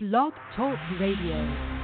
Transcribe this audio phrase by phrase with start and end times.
[0.00, 1.77] Blog Talk Radio.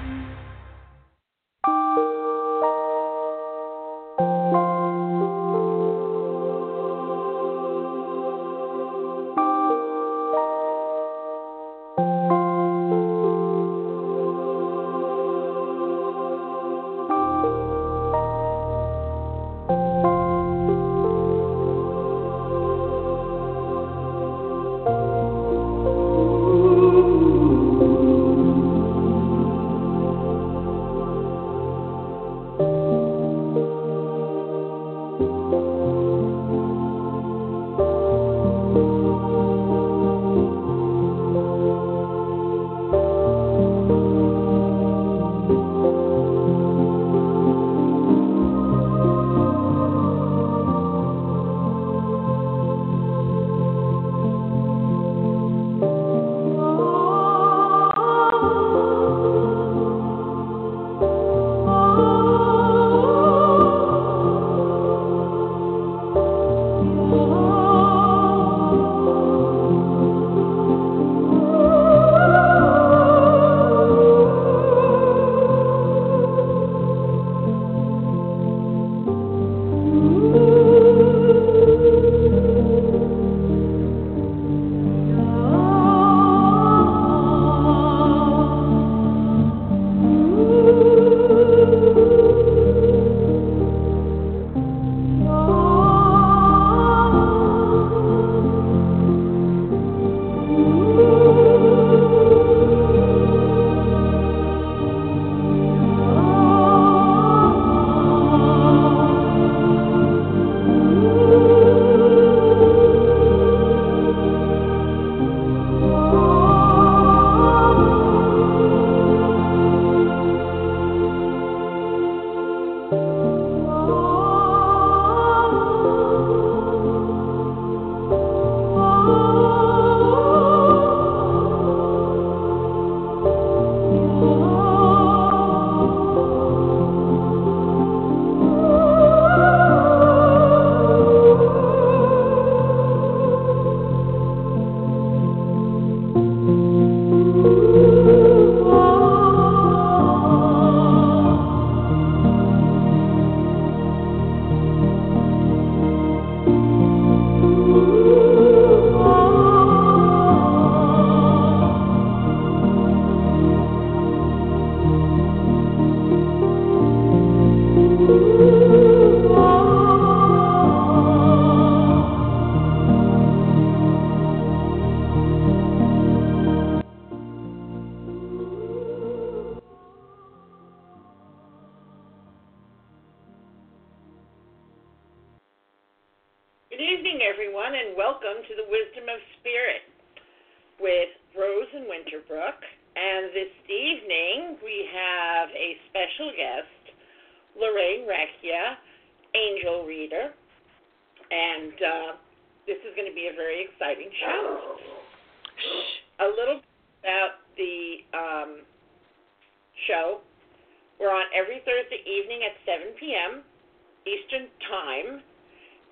[214.05, 215.25] Eastern Time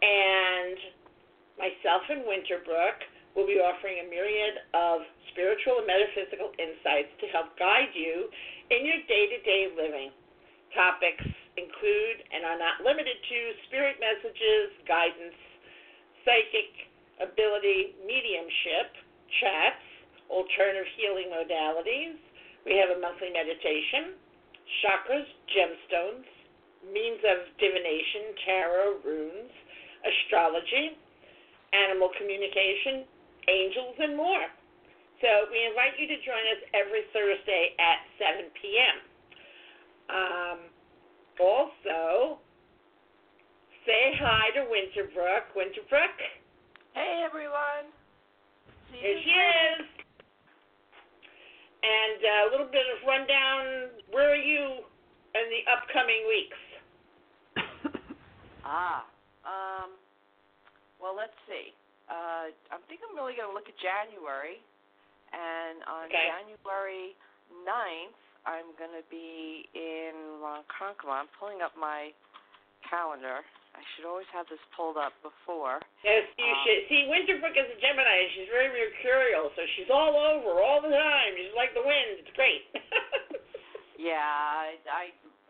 [0.03, 0.77] and
[1.57, 2.99] myself and Winterbrook
[3.33, 5.01] will be offering a myriad of
[5.33, 8.29] spiritual and metaphysical insights to help guide you
[8.69, 10.13] in your day to day living.
[10.77, 11.25] Topics
[11.57, 15.37] include and are not limited to spirit messages, guidance,
[16.25, 18.93] psychic ability, mediumship,
[19.41, 19.85] chats,
[20.29, 22.17] alternative healing modalities.
[22.65, 24.17] We have a monthly meditation,
[24.81, 26.29] chakras, gemstones,
[26.91, 29.53] means of divination, tarot, runes
[30.03, 30.99] astrology,
[31.73, 33.07] animal communication,
[33.49, 34.47] angels, and more.
[35.23, 38.97] So we invite you to join us every Thursday at 7 p.m.
[40.11, 40.59] Um,
[41.39, 42.43] also,
[43.87, 45.55] say hi to Winterbrook.
[45.55, 46.17] Winterbrook?
[46.95, 47.89] Hey everyone.
[48.91, 49.87] See Here she is.
[51.83, 53.91] And a little bit of rundown.
[54.11, 54.87] Where are you
[55.35, 56.59] in the upcoming weeks?
[58.65, 59.05] Ah.
[59.45, 59.91] Um
[61.03, 61.75] well let's see.
[62.11, 64.63] Uh I think I'm really gonna look at January
[65.33, 66.27] and on Okay.
[66.31, 67.15] January
[67.65, 71.27] ninth I'm gonna be in Ronkonkoma.
[71.27, 72.11] I'm pulling up my
[72.91, 73.43] calendar
[73.73, 75.81] I should always have this pulled up before.
[76.05, 76.81] Yes, you Um, should.
[76.93, 78.05] See, Winterbrook is a Gemini.
[78.21, 81.33] and She's very mercurial, so she's all over all the time.
[81.41, 82.21] She's like the wind.
[82.21, 82.69] It's great.
[83.97, 85.03] Yeah, I, I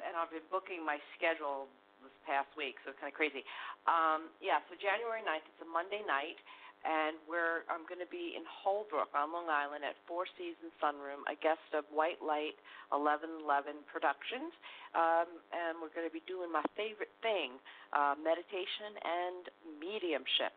[0.07, 1.67] and I've been booking my schedule
[2.03, 3.47] this past week, so it's kind of crazy.
[3.87, 6.39] Um, yeah, so January 9th, it's a Monday night,
[6.83, 11.23] and we're I'm going to be in Holbrook on Long Island at Four Seasons Sunroom,
[11.31, 12.59] a guest of White Light
[12.91, 14.51] 1111 Productions,
[14.99, 17.57] um, and we're going to be doing my favorite thing,
[17.95, 19.43] uh, meditation and
[19.79, 20.55] mediumship.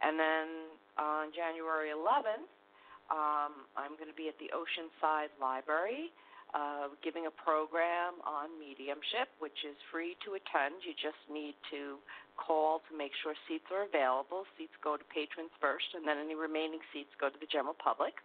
[0.00, 0.46] And then
[0.96, 2.48] on January 11th,
[3.10, 6.12] um, I'm going to be at the Oceanside Library
[6.54, 10.80] uh, giving a program on mediumship, which is free to attend.
[10.84, 12.00] You just need to
[12.40, 14.48] call to make sure seats are available.
[14.56, 18.16] Seats go to patrons first, and then any remaining seats go to the general public.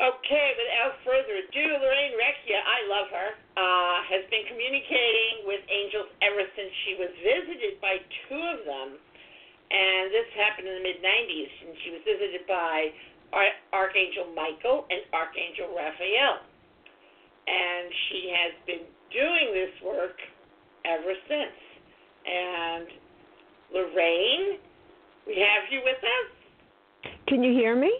[0.00, 6.08] Okay, without further ado, Lorraine Recchia, I love her, uh, has been communicating with angels
[6.24, 8.96] ever since she was visited by two of them
[9.70, 12.90] and this happened in the mid 90s, and she was visited by
[13.32, 16.40] Ar- Archangel Michael and Archangel Raphael.
[17.46, 20.18] And she has been doing this work
[20.84, 21.56] ever since.
[22.26, 22.86] And
[23.72, 24.58] Lorraine,
[25.26, 27.12] we have you with us?
[27.28, 27.90] Can you hear me?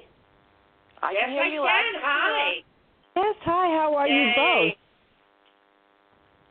[1.02, 1.64] I yes, can hear I you can.
[1.64, 2.62] loud and Hi.
[3.16, 3.36] Yes.
[3.44, 3.68] Hi.
[3.78, 4.76] How are you Yay.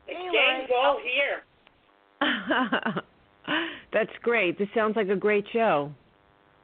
[0.08, 0.84] The Hey, gang's Lorraine.
[0.84, 1.44] all here.
[3.92, 4.58] That's great.
[4.58, 5.92] This sounds like a great show.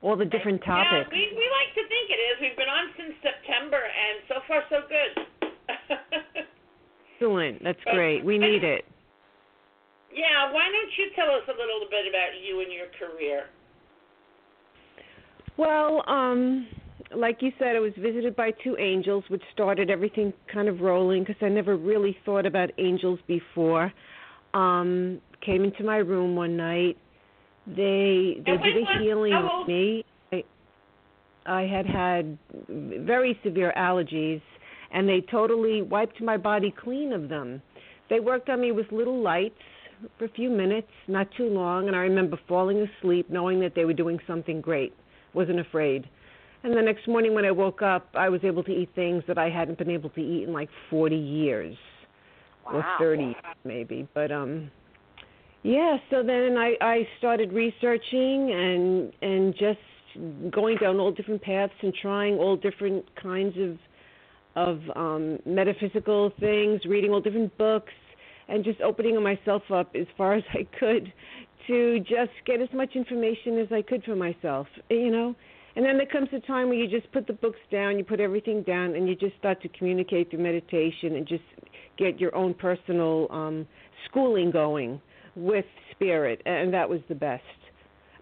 [0.02, 1.10] All the different topics.
[1.10, 2.34] Yeah, we, we like to think it is.
[2.40, 5.26] We've been on since September, and so far, so good.
[7.16, 7.64] Excellent.
[7.64, 8.24] That's great.
[8.24, 8.84] We need it.
[10.14, 13.46] yeah, why don't you tell us a little bit about you and your career?
[15.56, 16.68] Well, um,
[17.16, 21.24] like you said, I was visited by two angels, which started everything kind of rolling
[21.24, 23.92] because I never really thought about angels before.
[24.54, 26.98] Um, came into my room one night.
[27.66, 30.04] They they did a healing with me.
[30.32, 30.44] I
[31.46, 34.42] I had had very severe allergies,
[34.92, 37.60] and they totally wiped my body clean of them.
[38.08, 39.58] They worked on me with little lights
[40.18, 43.84] for a few minutes, not too long, and I remember falling asleep knowing that they
[43.84, 44.94] were doing something great.
[45.34, 46.08] Wasn't afraid.
[46.62, 49.38] And the next morning when I woke up, I was able to eat things that
[49.38, 51.76] I hadn't been able to eat in like 40 years
[52.64, 54.08] or 30 maybe.
[54.14, 54.70] But um
[55.66, 61.72] yeah, so then I I started researching and and just going down all different paths
[61.82, 63.76] and trying all different kinds of
[64.54, 67.92] of um metaphysical things, reading all different books
[68.46, 71.12] and just opening myself up as far as I could
[71.66, 75.34] to just get as much information as I could for myself, you know.
[75.74, 78.20] And then there comes a time where you just put the books down, you put
[78.20, 81.42] everything down, and you just start to communicate through meditation and just
[81.98, 83.66] get your own personal um,
[84.08, 85.00] schooling going
[85.36, 87.42] with spirit, and that was the best.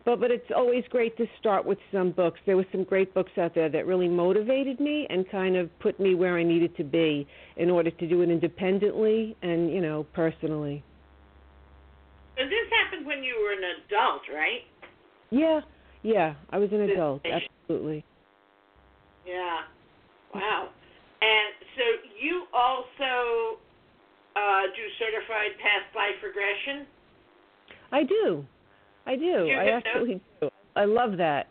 [0.05, 2.39] But but it's always great to start with some books.
[2.45, 5.99] There were some great books out there that really motivated me and kind of put
[5.99, 10.05] me where I needed to be in order to do it independently and you know
[10.13, 10.85] personally.
[12.37, 14.63] And this happened when you were an adult, right?
[15.31, 15.61] Yeah,
[16.03, 16.35] yeah.
[16.51, 18.05] I was an adult, absolutely.
[19.27, 19.61] Yeah.
[20.35, 20.69] Wow.
[21.23, 21.85] And so
[22.21, 23.59] you also
[24.37, 26.85] uh, do certified past life regression?
[27.95, 28.45] I do.
[29.07, 29.49] I do.
[29.51, 30.51] I absolutely do.
[30.75, 31.47] I love that.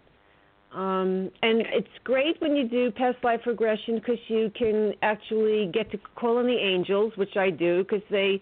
[0.75, 5.89] Um, and it's great when you do past life regression because you can actually get
[5.91, 8.41] to call on the angels, which I do because they,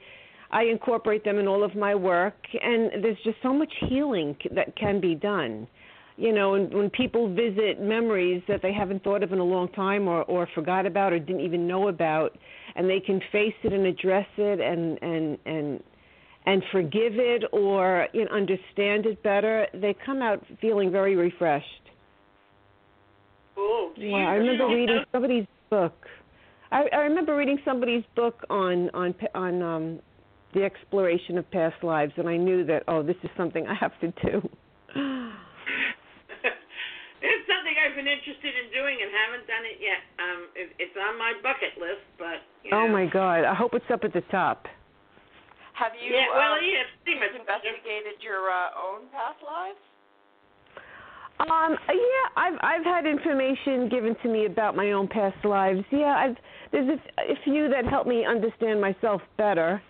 [0.49, 4.75] I incorporate them in all of my work, and there's just so much healing that
[4.77, 5.67] can be done.
[6.17, 9.67] You know, and when people visit memories that they haven't thought of in a long
[9.69, 12.37] time or or forgot about or didn't even know about,
[12.75, 15.83] and they can face it and address it and and and
[16.45, 21.65] and forgive it or you know, understand it better, they come out feeling very refreshed.
[23.55, 23.93] Cool.
[23.97, 25.93] Wow, you I remember reading somebody's book.
[26.71, 29.99] I, I remember reading somebody's book on on on um,
[30.53, 33.91] the exploration of past lives, and I knew that oh, this is something I have
[33.99, 34.41] to do.
[37.21, 40.01] it's something I've been interested in doing and haven't done it yet.
[40.17, 42.85] Um, it, it's on my bucket list, but you know.
[42.85, 43.43] oh my God!
[43.43, 44.65] I hope it's up at the top.
[45.73, 47.33] Have you Yeah, well, um, yeah, pretty much.
[47.39, 49.79] investigated your uh, own past lives?
[51.39, 55.83] Um, yeah, I've I've had information given to me about my own past lives.
[55.91, 56.37] Yeah, I've
[56.71, 59.81] there's a, f- a few that help me understand myself better,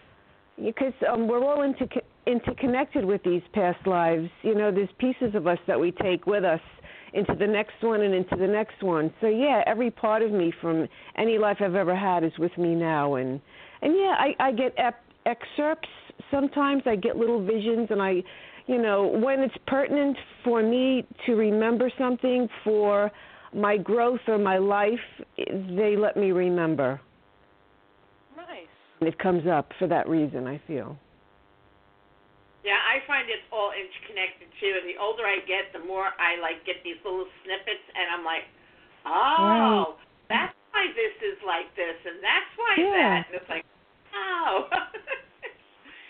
[0.63, 1.87] because um, we're all into,
[2.25, 4.29] interconnected with these past lives.
[4.43, 6.61] You know, there's pieces of us that we take with us
[7.13, 9.13] into the next one and into the next one.
[9.19, 12.75] So yeah, every part of me from any life I've ever had is with me
[12.75, 13.41] now, and
[13.81, 15.89] and yeah, I I get ep- excerpts
[16.29, 16.83] sometimes.
[16.85, 18.23] I get little visions, and I
[18.67, 23.11] you know, when it's pertinent for me to remember something for
[23.53, 25.03] my growth or my life,
[25.37, 27.01] they let me remember.
[28.37, 28.71] Nice.
[28.99, 30.95] And it comes up for that reason, I feel.
[32.63, 34.73] Yeah, I find it's all interconnected too.
[34.77, 38.23] And the older I get, the more I like get these little snippets, and I'm
[38.23, 38.45] like,
[39.03, 39.97] oh,
[40.29, 42.93] that's why this is like this, and that's why Yeah.
[42.93, 43.21] that.
[43.27, 43.65] And it's like,
[44.15, 44.67] oh.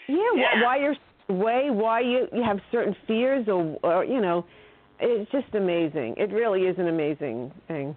[0.07, 0.63] Yeah, Yeah.
[0.63, 0.95] why you're
[1.29, 4.45] way, why you you have certain fears, or, or you know,
[4.99, 6.15] it's just amazing.
[6.17, 7.95] It really is an amazing thing.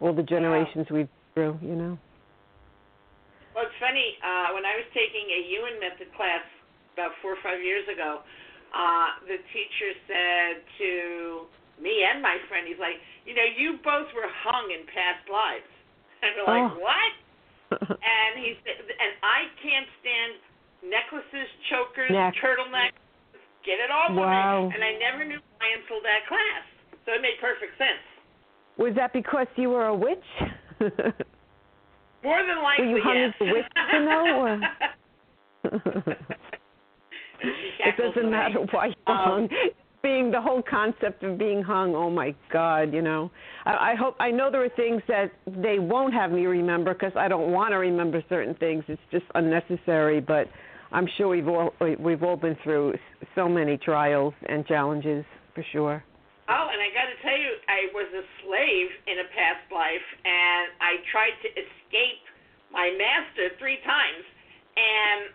[0.00, 1.98] All the generations we've through, you know.
[3.54, 4.14] Well, it's funny.
[4.22, 6.42] Uh, when I was taking a Ewan method class
[6.94, 8.22] about four or five years ago,
[8.74, 10.90] uh, the teacher said to
[11.82, 15.66] me and my friend, he's like, you know, you both were hung in past lives.
[16.22, 16.78] And we're like, Oh.
[16.82, 17.12] what?
[17.70, 20.32] And he said, and I can't stand
[20.88, 22.34] necklaces, chokers, Neck.
[22.40, 22.96] turtlenecks.
[23.66, 24.70] Get it off Wow.
[24.72, 26.64] And I never knew why until that class.
[27.04, 28.00] So it made perfect sense.
[28.78, 30.24] Was that because you were a witch?
[32.24, 33.34] More than likely, were you hung yes.
[33.34, 34.60] as a witch to know, or-
[37.88, 39.48] it doesn't matter why you Um, hung.
[40.08, 43.30] Being the whole concept of being hung, oh my God, you know.
[43.66, 47.12] I, I hope I know there are things that they won't have me remember because
[47.12, 48.84] I don't want to remember certain things.
[48.88, 50.20] It's just unnecessary.
[50.20, 50.48] But
[50.92, 52.94] I'm sure we've all we've all been through
[53.34, 56.02] so many trials and challenges for sure.
[56.48, 60.08] Oh, and I got to tell you, I was a slave in a past life,
[60.24, 62.24] and I tried to escape
[62.72, 64.24] my master three times,
[64.72, 65.28] and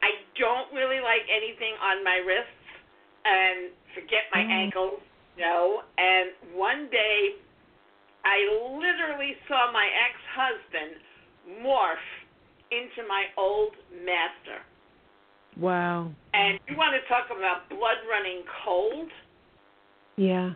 [0.00, 2.57] I don't really like anything on my wrists,
[3.24, 4.50] and forget my Mm.
[4.50, 5.00] ankles,
[5.36, 5.82] no.
[5.98, 7.34] And one day,
[8.24, 8.38] I
[8.78, 10.96] literally saw my ex-husband
[11.62, 11.96] morph
[12.70, 14.62] into my old master.
[15.56, 16.12] Wow.
[16.34, 19.10] And you want to talk about blood running cold?
[20.16, 20.52] Yeah.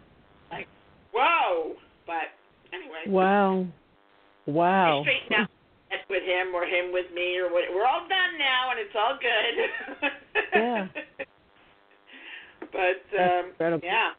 [0.50, 0.68] Like,
[1.12, 1.76] whoa!
[2.06, 2.30] But
[2.72, 3.66] anyway, Wow.
[4.46, 5.00] Wow.
[5.00, 5.50] I straightened out
[6.08, 7.64] with him or him with me or what.
[7.72, 10.10] We're all done now, and it's all good.
[10.54, 10.88] Yeah.
[12.72, 14.10] but um, yeah.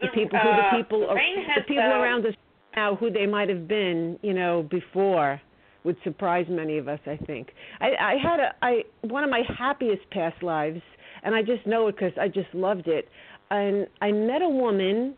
[0.00, 2.34] the people who uh, the people Lorraine the has, people uh, around us
[2.76, 5.40] now who they might have been you know before
[5.82, 7.48] would surprise many of us i think.
[7.80, 10.80] I i had a i one of my happiest past lives
[11.22, 13.08] and i just know it because i just loved it.
[13.50, 15.14] And i met a woman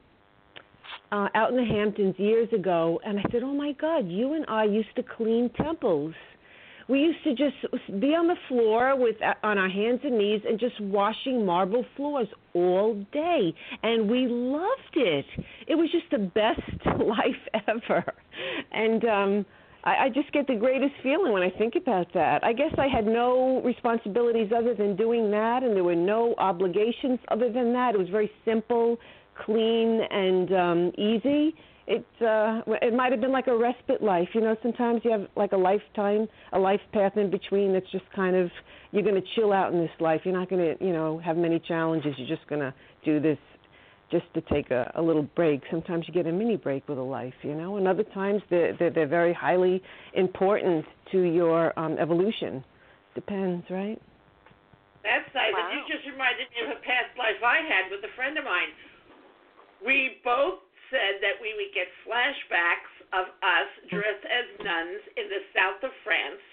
[1.11, 4.45] uh out in the hamptons years ago and i said oh my god you and
[4.49, 6.15] i used to clean temples
[6.89, 10.59] we used to just be on the floor with on our hands and knees and
[10.59, 15.27] just washing marble floors all day and we loved it
[15.67, 16.61] it was just the best
[17.01, 18.05] life ever
[18.73, 19.47] and um
[19.85, 22.45] I, I just get the greatest feeling when I think about that.
[22.45, 27.19] I guess I had no responsibilities other than doing that, and there were no obligations
[27.33, 27.95] other than that.
[27.95, 28.99] It was very simple,
[29.45, 31.55] clean, and um, easy
[31.87, 35.27] it uh it might have been like a respite life you know sometimes you have
[35.37, 38.51] like a lifetime a life path in between that's just kind of
[38.93, 41.37] you're going to chill out in this life you're not going to you know have
[41.37, 42.73] many challenges you're just going to
[43.05, 43.39] do this
[44.11, 47.03] just to take a, a little break sometimes you get a mini break with a
[47.03, 49.83] life you know and other times they're they're, they're very highly
[50.15, 52.63] important to your um evolution
[53.15, 54.01] depends right
[55.03, 55.51] That's nice.
[55.51, 55.67] Wow.
[55.67, 58.47] And you just reminded me of a past life I had with a friend of
[58.47, 58.71] mine.
[59.83, 60.63] We both
[60.93, 65.91] said that we would get flashbacks of us dressed as nuns in the south of
[66.05, 66.45] France.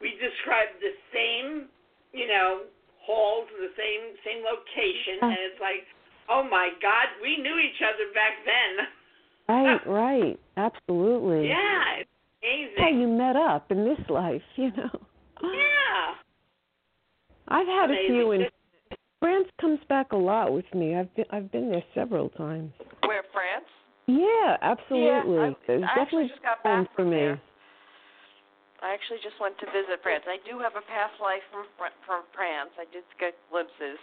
[0.00, 1.72] We described the same,
[2.12, 2.68] you know,
[3.00, 5.88] halls, the same same location, and it's like,
[6.28, 8.72] oh my God, we knew each other back then.
[9.48, 12.10] right right absolutely Yeah, it's
[12.42, 12.78] amazing.
[12.78, 14.90] how you met up in this life you know
[15.42, 16.18] Yeah.
[17.48, 18.48] I've had a few, Amazing.
[18.90, 20.96] and France comes back a lot with me.
[20.96, 22.72] I've been I've been there several times.
[23.06, 23.70] Where France?
[24.06, 25.34] Yeah, absolutely.
[25.34, 27.16] Yeah, I, There's I definitely actually just got home back for me.
[27.16, 27.40] there.
[28.82, 30.22] I actually just went to visit France.
[30.30, 31.66] I do have a past life from
[32.06, 32.70] from France.
[32.78, 33.98] I did get glimpses,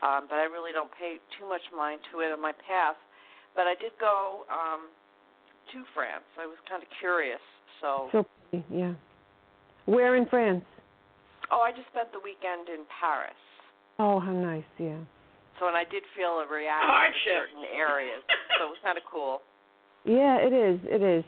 [0.00, 3.02] um, but I really don't pay too much mind to it in my past.
[3.52, 4.88] But I did go um,
[5.74, 6.24] to France.
[6.40, 7.42] I was kind of curious.
[7.84, 8.18] So, So
[8.72, 8.94] yeah.
[9.84, 10.64] Where in France?
[11.50, 13.36] oh, I just spent the weekend in Paris.
[13.98, 14.64] Oh, how nice.
[14.78, 14.96] Yeah.
[15.60, 17.28] So, and I did feel a reaction Hardship.
[17.28, 18.22] to certain areas.
[18.62, 19.40] So it was kind of cool.
[20.04, 20.80] Yeah, it is.
[20.84, 21.24] It is.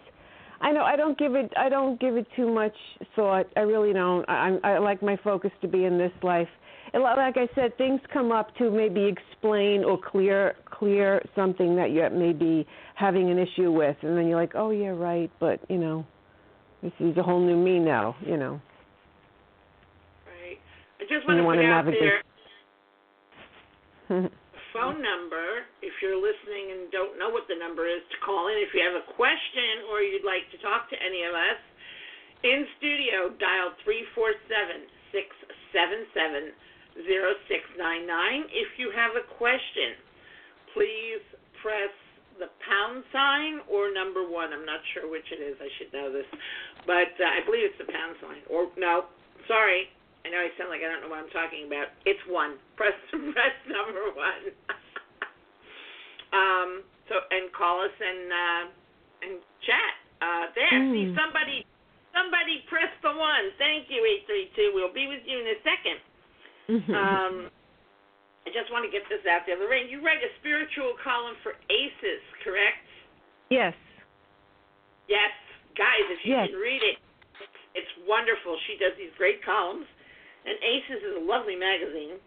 [0.60, 0.82] I know.
[0.82, 1.52] I don't give it.
[1.56, 2.74] I don't give it too much
[3.16, 3.46] thought.
[3.56, 4.24] I really don't.
[4.28, 6.48] I, I like my focus to be in this life.
[6.92, 11.76] And li- like I said, things come up to maybe explain or clear clear something
[11.76, 15.30] that you may be having an issue with, and then you're like, oh yeah, right.
[15.40, 16.06] But you know,
[16.82, 18.16] this is a whole new me now.
[18.24, 18.60] You know.
[20.26, 20.58] Right.
[21.00, 22.00] I just want to put out navigate.
[22.00, 22.22] there
[24.08, 24.30] the
[24.74, 28.58] phone number if you're listening and don't know what the number is to call in
[28.58, 31.60] if you have a question or you'd like to talk to any of us.
[32.42, 35.30] In studio, dial three four seven six
[35.70, 36.52] seven seven
[37.06, 38.50] zero six nine nine.
[38.50, 39.96] If you have a question,
[40.74, 41.22] please
[41.62, 41.94] press
[42.36, 44.50] the pound sign or number one.
[44.50, 45.54] I'm not sure which it is.
[45.62, 46.26] I should know this,
[46.82, 48.42] but uh, I believe it's the pound sign.
[48.50, 49.06] Or no,
[49.46, 49.88] sorry,
[50.24, 51.92] I know I sound like I don't know what I'm talking about.
[52.08, 52.56] It's one.
[52.80, 54.44] Press press number one.
[56.36, 56.70] um.
[57.12, 58.62] So and call us and uh,
[59.28, 59.34] and
[59.68, 59.92] chat.
[60.24, 60.80] Uh, there.
[60.92, 61.16] See Mm.
[61.20, 61.66] somebody.
[62.16, 63.50] Somebody press the one.
[63.60, 64.72] Thank you, eight three two.
[64.72, 65.98] We'll be with you in a second.
[66.94, 67.34] Um.
[68.44, 69.56] I just want to get this out there.
[69.56, 72.84] Lorraine, you write a spiritual column for ACES, correct?
[73.48, 73.72] yes.
[75.08, 75.32] Yes,
[75.80, 76.48] guys, if you Yes.
[76.52, 76.96] can read it,
[77.40, 78.52] it's, it's wonderful.
[78.68, 79.88] She does these great columns,
[80.44, 82.20] and Aces is a lovely magazine.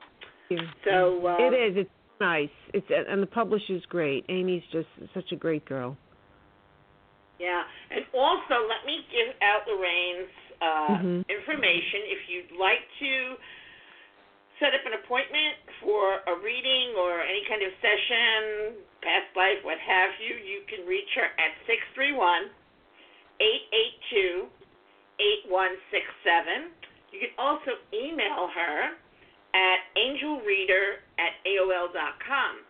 [0.86, 1.86] So um, it is.
[1.86, 2.54] It's nice.
[2.74, 4.26] It's and the publisher's great.
[4.30, 5.98] Amy's just such a great girl.
[7.38, 11.30] Yeah, and also let me give out Lorraine's uh, Mhm.
[11.30, 13.38] information if you'd like to
[14.58, 19.78] set up an appointment for a reading or any kind of session, past life, what
[19.78, 20.34] have you.
[20.34, 22.50] You can reach her at six three one
[23.40, 24.48] eight eight two
[25.20, 26.72] eight one six seven.
[27.18, 28.94] You can also email her
[29.58, 32.62] at angelreader at aol dot com.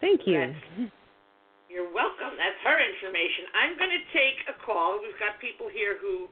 [0.00, 0.40] Thank you.
[0.40, 0.88] That's-
[1.68, 2.32] You're welcome.
[2.40, 3.44] That's her information.
[3.52, 4.96] I'm going to take a call.
[5.02, 6.28] We've got people here who,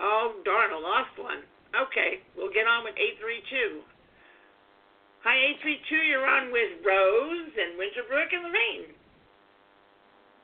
[0.00, 1.40] oh, darn, I lost one.
[1.72, 3.80] Okay, we'll get on with 832.
[5.24, 5.96] Hi, 832.
[6.04, 8.86] You're on with Rose and Winterbrook and Lorraine.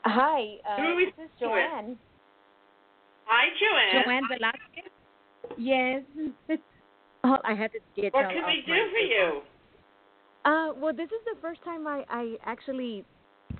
[0.09, 0.41] Hi,
[0.81, 1.61] Who are uh, we this is speaking with?
[1.61, 1.99] Joanne.
[3.27, 4.05] Hi, Joanne.
[4.05, 4.90] Joanne Velasquez.
[5.61, 6.03] Yes.
[7.25, 9.43] oh, I had to get What can we do my for you?
[10.47, 13.05] Uh, well, this is the first time I I actually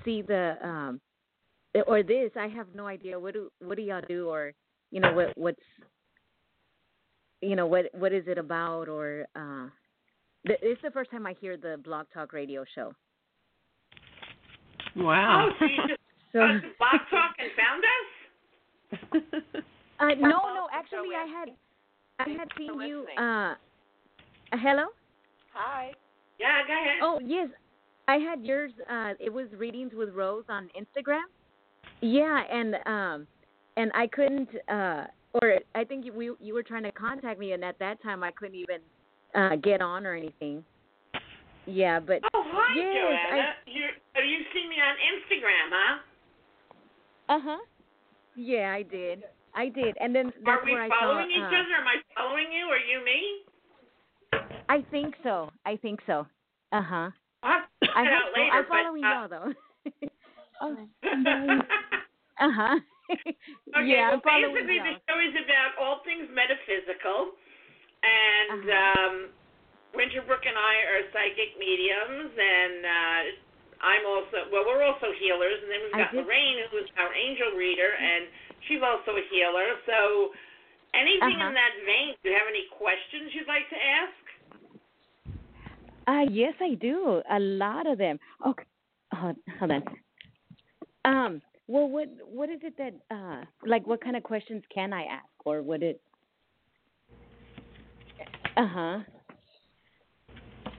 [0.05, 1.01] see the um
[1.87, 2.31] or this.
[2.37, 4.53] I have no idea what do what do y'all do or
[4.91, 5.61] you know what what's
[7.43, 9.67] you know what what is it about or uh
[10.47, 12.95] th- it's the first time I hear the Blog Talk Radio show.
[14.97, 15.51] Wow.
[15.51, 16.01] Oh, so you just
[16.33, 18.09] So uh, Blog Talk and found us?
[20.01, 21.57] uh, no no actually we I have- had
[22.27, 23.55] I had seen you uh
[24.53, 24.87] hello.
[25.53, 25.93] Hi.
[26.39, 26.99] Yeah, go ahead.
[27.03, 27.49] Oh yes,
[28.09, 28.73] I had yours.
[28.91, 31.23] Uh, it was readings with Rose on Instagram.
[32.03, 33.27] Yeah, and um,
[33.77, 34.49] and I couldn't.
[34.69, 35.05] Uh,
[35.41, 38.23] or I think you, we you were trying to contact me, and at that time
[38.23, 38.81] I couldn't even
[39.35, 40.65] uh get on or anything.
[41.67, 43.43] Yeah, but Oh, hi, yes, Joanna.
[43.67, 43.85] You
[44.17, 45.99] oh, you see me on Instagram, huh?
[47.29, 47.59] uh huh.
[48.35, 49.25] Yeah, I did.
[49.55, 51.01] I did, and then Are that's we where I saw.
[51.01, 51.77] following each uh, other?
[51.81, 52.65] Am I following you?
[52.71, 53.19] Are you me?
[54.69, 55.51] I think so.
[55.67, 56.27] I think so.
[56.73, 57.11] Uh huh.
[57.43, 58.41] I'll have to check I it hope out so.
[58.41, 58.53] later.
[58.55, 59.51] I'm but, following uh, y'all though.
[60.63, 60.77] oh,
[62.41, 62.77] uh huh.
[63.11, 64.95] Okay, yeah, well, I'm following basically y'all.
[64.95, 67.35] the show is about all things metaphysical,
[68.07, 69.03] and Uh-huh.
[69.03, 69.15] um,
[69.99, 73.21] Winterbrook and I are psychic mediums, and uh,
[73.83, 77.11] I'm also well, we're also healers, and then we've got did- Lorraine, who is our
[77.11, 78.31] angel reader, and
[78.69, 79.67] she's also a healer.
[79.87, 80.31] So,
[80.95, 81.53] anything in Uh-huh.
[81.53, 82.15] that vein?
[82.23, 84.25] Do you have any questions you'd like to ask?
[86.07, 87.23] Uh, yes, I do.
[87.31, 88.19] A lot of them.
[88.47, 88.65] Okay,
[89.13, 89.83] hold, hold on.
[91.05, 95.05] Um, well, what what is it that uh, like, what kind of questions can I
[95.05, 96.01] ask, or would it?
[98.57, 98.99] Uh huh.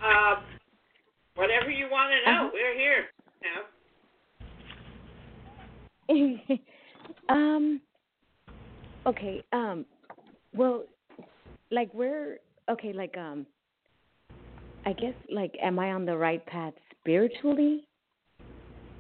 [0.03, 0.35] Uh,
[1.35, 2.49] whatever you want to know, Uh-huh.
[2.53, 3.05] we're here.
[6.09, 6.70] You know?
[7.29, 7.81] Um.
[9.05, 9.43] Okay.
[9.53, 9.85] Um.
[10.53, 10.83] Well,
[11.71, 12.93] like we're okay.
[12.93, 13.45] Like um.
[14.85, 17.87] I guess like am I on the right path spiritually?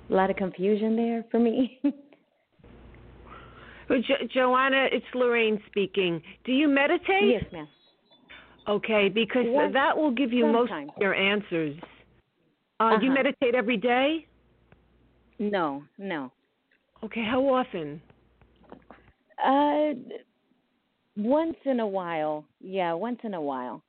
[0.09, 1.79] A lot of confusion there for me.
[3.89, 6.21] jo- Joanna, it's Lorraine speaking.
[6.45, 7.23] Do you meditate?
[7.29, 7.67] yes, ma'am.
[8.67, 11.75] Okay, because What- that will give you most of your answers.
[12.79, 13.13] Uh, You Uh-huh.
[13.23, 14.25] meditate every day?
[15.39, 16.31] No, no.
[17.03, 18.01] Okay, how often?
[19.43, 19.93] Uh
[21.17, 22.45] once in a while.
[22.59, 23.83] Yeah, once in a while.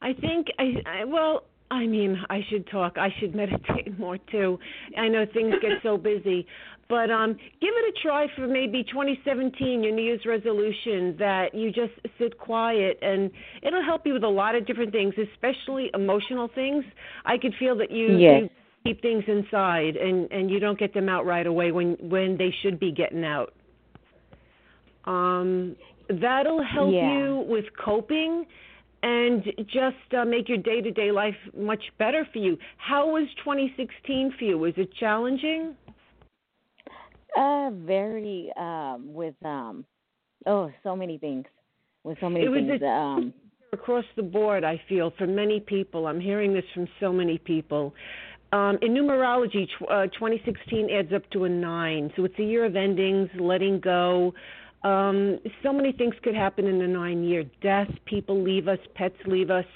[0.00, 2.98] I think I, I well, I mean, I should talk.
[2.98, 4.58] I should meditate more too.
[4.98, 6.46] I know things get so busy,
[6.88, 11.70] but um give it a try for maybe 2017 your New Year's resolution that you
[11.72, 13.30] just sit quiet and
[13.62, 16.84] it'll help you with a lot of different things, especially emotional things.
[17.24, 18.42] I could feel that you, Yes.
[18.42, 18.48] you
[18.84, 22.52] keep things inside and and you don't get them out right away when when they
[22.62, 23.54] should be getting out.
[25.04, 25.76] Um
[26.08, 27.12] that'll help Yeah.
[27.16, 28.44] you with coping
[29.02, 32.56] and just uh, make your day-to-day life much better for you.
[32.76, 34.58] How was 2016 for you?
[34.58, 35.74] Was it challenging?
[37.36, 39.84] Uh very um with um
[40.46, 41.46] oh, so many things.
[42.04, 42.82] With so many It was things.
[42.82, 43.34] a- um
[43.74, 46.06] Across the board, I feel for many people.
[46.06, 47.94] I'm hearing this from so many people.
[48.52, 52.66] Um, in numerology, tw- uh, 2016 adds up to a nine, so it's a year
[52.66, 54.34] of endings, letting go.
[54.84, 59.50] Um, so many things could happen in a nine-year: death, people leave us, pets leave
[59.50, 59.66] us.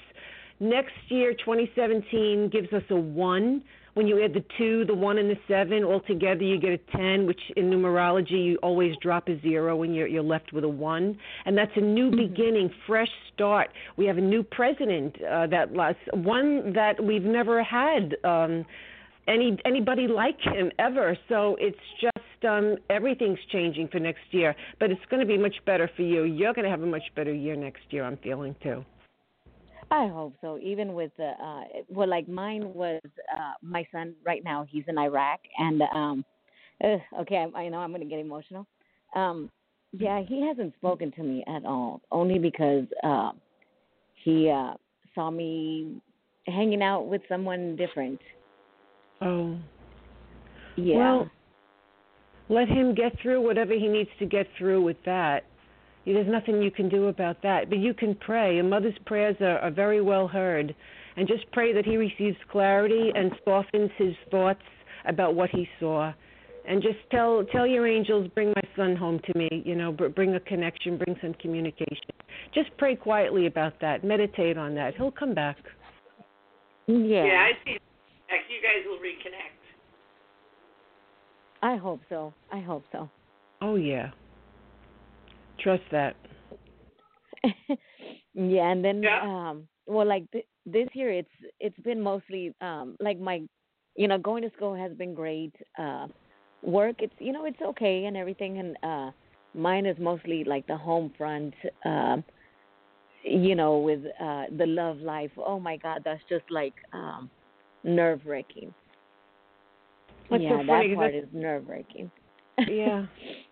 [0.59, 3.63] Next year, 2017, gives us a one.
[3.93, 6.77] When you add the two, the one, and the seven all together, you get a
[6.95, 7.25] ten.
[7.25, 11.17] Which in numerology, you always drop a zero when you're you're left with a one,
[11.45, 13.71] and that's a new beginning, fresh start.
[13.95, 18.17] We have a new president uh, that last one that we've never had.
[18.23, 18.65] Um,
[19.27, 21.17] any anybody like him ever.
[21.27, 25.55] So it's just um everything's changing for next year, but it's going to be much
[25.65, 26.23] better for you.
[26.23, 28.03] You're going to have a much better year next year.
[28.03, 28.83] I'm feeling too.
[29.89, 30.59] I hope so.
[30.61, 33.01] Even with the uh well like mine was
[33.35, 36.25] uh my son right now he's in Iraq and um
[36.83, 38.67] ugh, okay, I, I know I'm going to get emotional.
[39.15, 39.49] Um
[39.93, 43.31] yeah, he hasn't spoken to me at all only because uh
[44.23, 44.73] he uh
[45.15, 46.01] saw me
[46.47, 48.19] hanging out with someone different.
[49.21, 49.57] Oh.
[50.75, 50.97] Yeah.
[50.97, 51.31] Well,
[52.49, 55.43] let him get through whatever he needs to get through with that.
[56.05, 58.59] There's nothing you can do about that, but you can pray.
[58.59, 60.73] A mother's prayers are, are very well heard,
[61.17, 64.61] and just pray that he receives clarity and softens his thoughts
[65.05, 66.13] about what he saw.
[66.65, 69.63] And just tell tell your angels, bring my son home to me.
[69.65, 72.11] You know, br- bring a connection, bring some communication.
[72.53, 74.03] Just pray quietly about that.
[74.03, 74.95] Meditate on that.
[74.95, 75.57] He'll come back.
[76.87, 77.23] yeah.
[77.25, 77.77] Yeah, I see.
[78.49, 79.56] You guys will reconnect.
[81.61, 82.33] I hope so.
[82.51, 83.09] I hope so.
[83.61, 84.11] Oh yeah.
[85.59, 86.15] Trust that.
[88.33, 89.21] yeah, and then Yeah.
[89.21, 93.41] um well like th- this year it's it's been mostly um like my
[93.95, 95.53] you know going to school has been great.
[95.77, 96.07] Uh
[96.63, 99.11] work it's you know it's okay and everything and uh
[99.53, 101.53] mine is mostly like the home front
[101.85, 102.23] um
[103.23, 105.31] you know with uh the love life.
[105.37, 107.29] Oh my god, that's just like um
[107.83, 108.73] nerve wracking.
[110.29, 112.11] That's yeah, so funny, that part is nerve wracking.
[112.67, 113.05] yeah,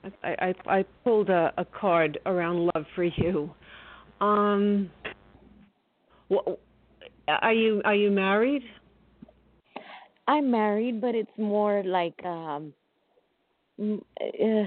[0.24, 0.36] I,
[0.68, 3.54] I I pulled a, a card around love for you.
[4.22, 4.90] Um,
[6.32, 6.54] wh-
[7.28, 8.64] are you are you married?
[10.28, 12.74] I'm married, but it's more like um
[13.80, 14.64] uh,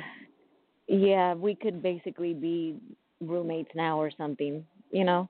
[0.86, 2.76] yeah, we could basically be
[3.20, 5.28] roommates now or something, you know.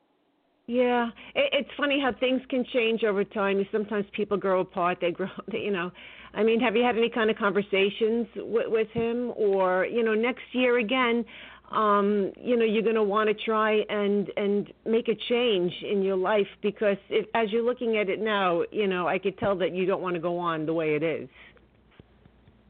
[0.69, 3.67] Yeah, it, it's funny how things can change over time.
[3.73, 4.99] Sometimes people grow apart.
[5.01, 5.91] They grow, you know.
[6.35, 10.15] I mean, have you had any kind of conversations with, with him, or you know,
[10.15, 11.25] next year again?
[11.73, 16.03] Um, you know, you're going to want to try and and make a change in
[16.03, 19.57] your life because if, as you're looking at it now, you know, I could tell
[19.57, 21.31] that you don't want to go on the way it is.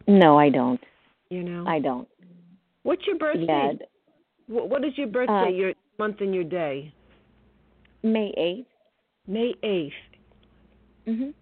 [0.07, 0.81] No, I don't.
[1.31, 1.65] You know.
[1.67, 2.09] I don't.
[2.85, 3.45] What's your birthday?
[3.49, 3.73] Yeah,
[4.47, 5.33] What, what is your birthday?
[5.33, 6.93] Uh, your month and your day?
[8.03, 8.67] May 8th.
[9.27, 9.93] May eighth.
[11.07, 11.35] Mhm.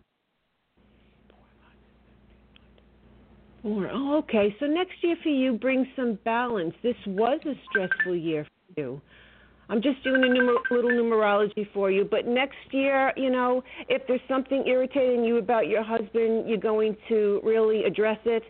[3.63, 3.89] Four.
[3.93, 4.55] Oh, okay.
[4.59, 6.75] So next year for you brings some balance.
[6.83, 9.01] This was a stressful year for you.
[9.69, 14.07] I'm just doing a numer- little numerology for you, but next year, you know, if
[14.07, 18.45] there's something irritating you about your husband, you're going to really address it.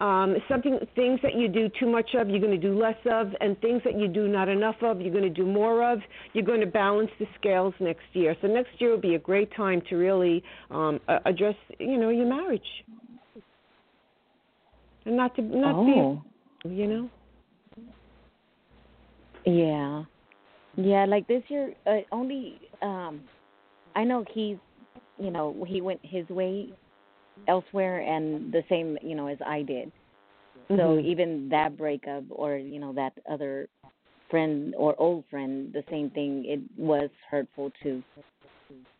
[0.00, 3.28] Um, something, things that you do too much of, you're going to do less of,
[3.40, 6.00] and things that you do not enough of, you're going to do more of.
[6.32, 8.34] You're going to balance the scales next year.
[8.42, 12.26] So next year will be a great time to really um, address, you know, your
[12.26, 12.62] marriage,
[15.06, 16.22] and not to not oh.
[16.64, 17.10] be, you know.
[19.44, 20.04] Yeah.
[20.76, 23.20] Yeah, like this year uh, only um
[23.94, 24.56] I know he's
[25.18, 26.70] you know he went his way
[27.48, 29.92] elsewhere, and the same you know as I did.
[30.68, 31.04] So Mhm.
[31.04, 33.68] even that breakup, or you know that other
[34.30, 36.44] friend or old friend, the same thing.
[36.46, 38.02] It was hurtful too.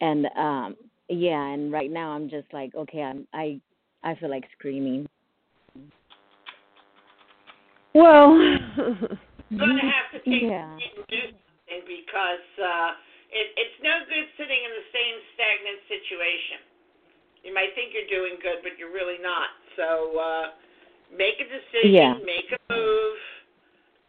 [0.01, 0.77] And um
[1.09, 3.61] yeah, and right now I'm just like, okay, I'm I
[4.03, 5.07] I feel like screaming.
[7.95, 10.83] Well, I'm going to have to take Yeah.
[10.83, 12.91] do something because uh,
[13.31, 16.74] it, it's no good sitting in the same stagnant situation.
[17.45, 19.53] You might think you're doing good, but you're really not.
[19.77, 20.47] So uh,
[21.13, 22.15] make a decision, Yeah.
[22.25, 23.19] make a move,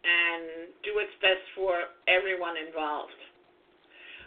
[0.02, 3.12] and do what's best for everyone involved.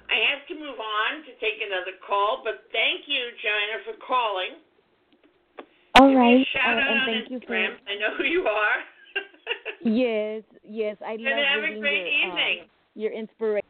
[0.10, 4.58] I have to move on to take another call, but thank you, Gina, for calling.
[5.98, 6.46] All Give right.
[6.54, 7.78] shout uh, out and on thank you for Instagram.
[7.90, 8.78] I know who you are.
[9.82, 10.98] Yes, yes.
[11.06, 12.60] I and love have a great your evening.
[12.64, 13.64] um, your inspiration.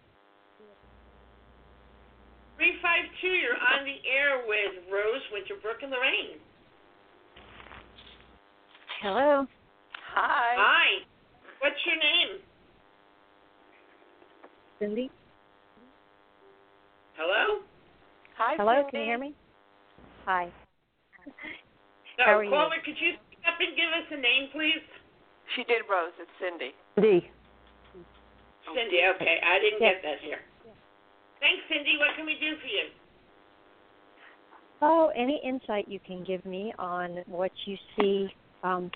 [2.69, 6.37] 352, you're on the air with Rose Winterbrook and Lorraine.
[9.01, 9.47] Hello.
[10.13, 10.53] Hi.
[10.53, 10.87] Hi.
[11.61, 12.31] What's your name?
[14.77, 15.09] Cindy.
[17.17, 17.65] Hello?
[18.37, 18.53] Hi.
[18.57, 18.91] Hello, Cindy.
[18.91, 19.33] can you hear me?
[20.25, 20.51] Hi.
[22.17, 22.51] So, How are you?
[22.51, 24.85] caller, could you speak up and give us a name, please?
[25.55, 26.13] She did Rose.
[26.21, 26.77] It's Cindy.
[27.01, 27.25] D.
[28.75, 29.41] Cindy, okay.
[29.41, 29.95] I didn't Yes.
[29.97, 30.45] get that here.
[31.39, 31.95] Thanks, Cindy.
[31.97, 32.89] What can we do for you?
[34.81, 38.29] Oh, any insight you can give me on what you see
[38.63, 38.89] um,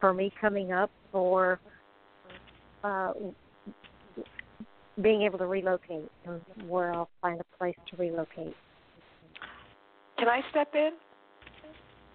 [0.00, 1.58] for me coming up for
[2.82, 3.12] uh,
[5.00, 8.54] being able to relocate and where I'll find a place to relocate.
[10.18, 10.90] Can I step in?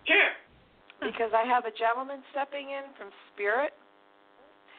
[0.05, 1.11] Sure.
[1.11, 3.71] Because I have a gentleman stepping in from Spirit.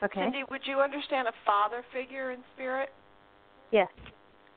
[0.02, 0.22] Okay.
[0.24, 2.88] Cindy, would you understand a father figure in Spirit?
[3.70, 3.88] Yes.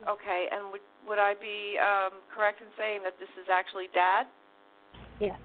[0.04, 4.28] Okay, and would would I be um, correct in saying that this is actually Dad?
[5.20, 5.40] Yes.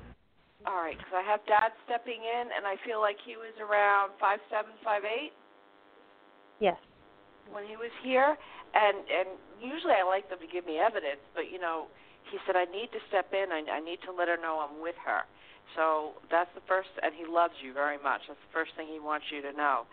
[0.67, 4.15] All right, because I have Dad stepping in, and I feel like he was around
[4.19, 5.31] five seven, five eight
[6.59, 6.79] Yes.
[7.55, 8.35] when he was here,
[8.75, 9.29] and and
[9.63, 11.87] usually I like them to give me evidence, but you know,
[12.31, 13.55] he said I need to step in.
[13.55, 15.23] I, I need to let her know I'm with her.
[15.77, 18.25] So that's the first, and he loves you very much.
[18.27, 19.85] That's the first thing he wants you to know.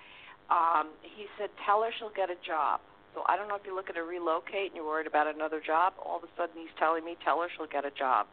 [0.49, 2.79] Um, he said, tell her she'll get a job.
[3.15, 5.93] So I don't know if you're looking to relocate and you're worried about another job.
[6.03, 8.27] All of a sudden he's telling me, tell her she'll get a job.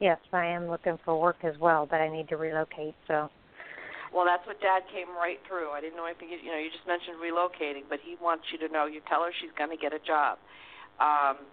[0.00, 2.96] Yes, I am looking for work as well, but I need to relocate.
[3.06, 3.28] So
[4.12, 5.70] Well, that's what Dad came right through.
[5.70, 6.32] I didn't know anything.
[6.32, 8.86] You you know, you just mentioned relocating, but he wants you to know.
[8.86, 10.38] You tell her she's going to get a job,
[10.98, 11.44] um,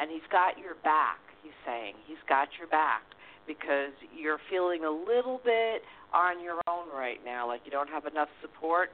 [0.00, 1.20] and he's got your back.
[1.44, 3.02] He's saying he's got your back
[3.46, 5.82] because you're feeling a little bit
[6.14, 8.90] on your own right now, like you don't have enough support.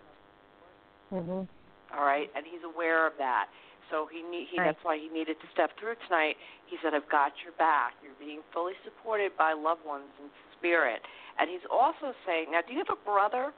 [1.13, 1.49] mhm.
[1.97, 3.49] All right, and he's aware of that.
[3.91, 4.67] So he need he Right.
[4.67, 6.37] that's why he needed to step through tonight.
[6.67, 7.95] He said, "I've got your back.
[8.03, 11.03] You're being fully supported by loved ones in spirit."
[11.39, 13.55] And he's also saying, "Now, do you have a brother?"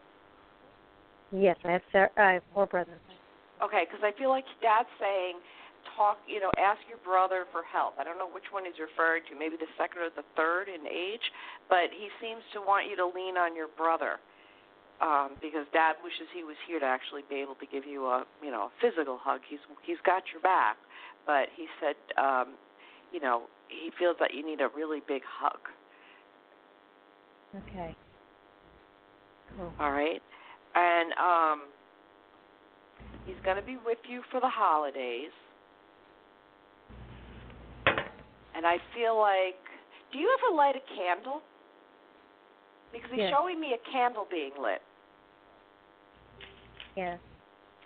[1.33, 3.01] Yes, I have ser- I have four brothers.
[3.61, 5.37] Okay, because I feel like Dad's saying,
[5.97, 7.99] talk, you know, ask your brother for help.
[7.99, 10.87] I don't know which one he's referring to, maybe the second or the third in
[10.87, 11.33] age,
[11.69, 14.21] but he seems to want you to lean on your brother
[15.01, 18.25] um, because Dad wishes he was here to actually be able to give you a,
[18.43, 19.41] you know, a physical hug.
[19.49, 20.77] He's he's got your back,
[21.27, 22.55] but he said, um,
[23.13, 25.59] you know, he feels that you need a really big hug.
[27.57, 27.97] Okay.
[29.57, 29.73] Cool.
[29.81, 30.23] All right,
[30.75, 31.63] and um,
[33.27, 35.33] he's going to be with you for the holidays.
[38.55, 39.57] And I feel like,
[40.13, 41.41] do you ever light a candle?
[42.93, 43.33] Because he's Yes.
[43.33, 44.83] showing me a candle being lit.
[46.96, 47.16] Yeah.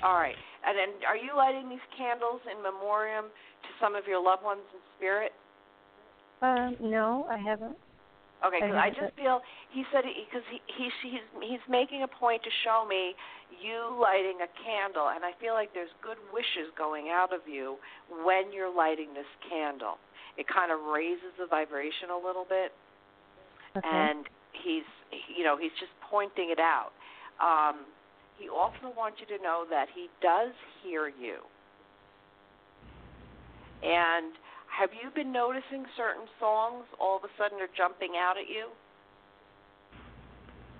[0.02, 0.36] All right,
[0.66, 4.60] and then are you lighting these candles in memoriam to some of your loved ones
[4.74, 5.32] in spirit?
[6.42, 7.76] Um, no, I haven't.
[8.44, 9.00] Okay, because I haven't.
[9.00, 9.40] just feel
[9.72, 13.16] he said because he, he he's he's making a point to show me
[13.62, 17.80] you lighting a candle, and I feel like there's good wishes going out of you
[18.26, 19.96] when you're lighting this candle.
[20.36, 22.76] It kind of raises the vibration a little bit,
[23.78, 23.88] Okay.
[23.88, 24.84] and he's
[25.32, 26.92] you know he's just pointing it out.
[27.40, 27.88] Um,
[28.38, 31.38] he also wants you to know that he does hear you.
[33.82, 34.32] And
[34.66, 38.68] have you been noticing certain songs all of a sudden are jumping out at you?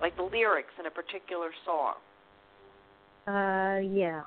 [0.01, 1.95] Like the lyrics in a particular song.
[3.27, 4.23] uh, yeah.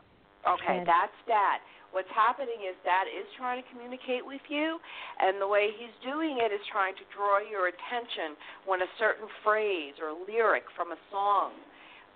[0.46, 0.86] Okay, Yes.
[0.86, 1.60] that's Dad.
[1.90, 4.78] What's happening is Dad is trying to communicate with you,
[5.20, 9.26] and the way he's doing it is trying to draw your attention when a certain
[9.42, 11.52] phrase or lyric from a song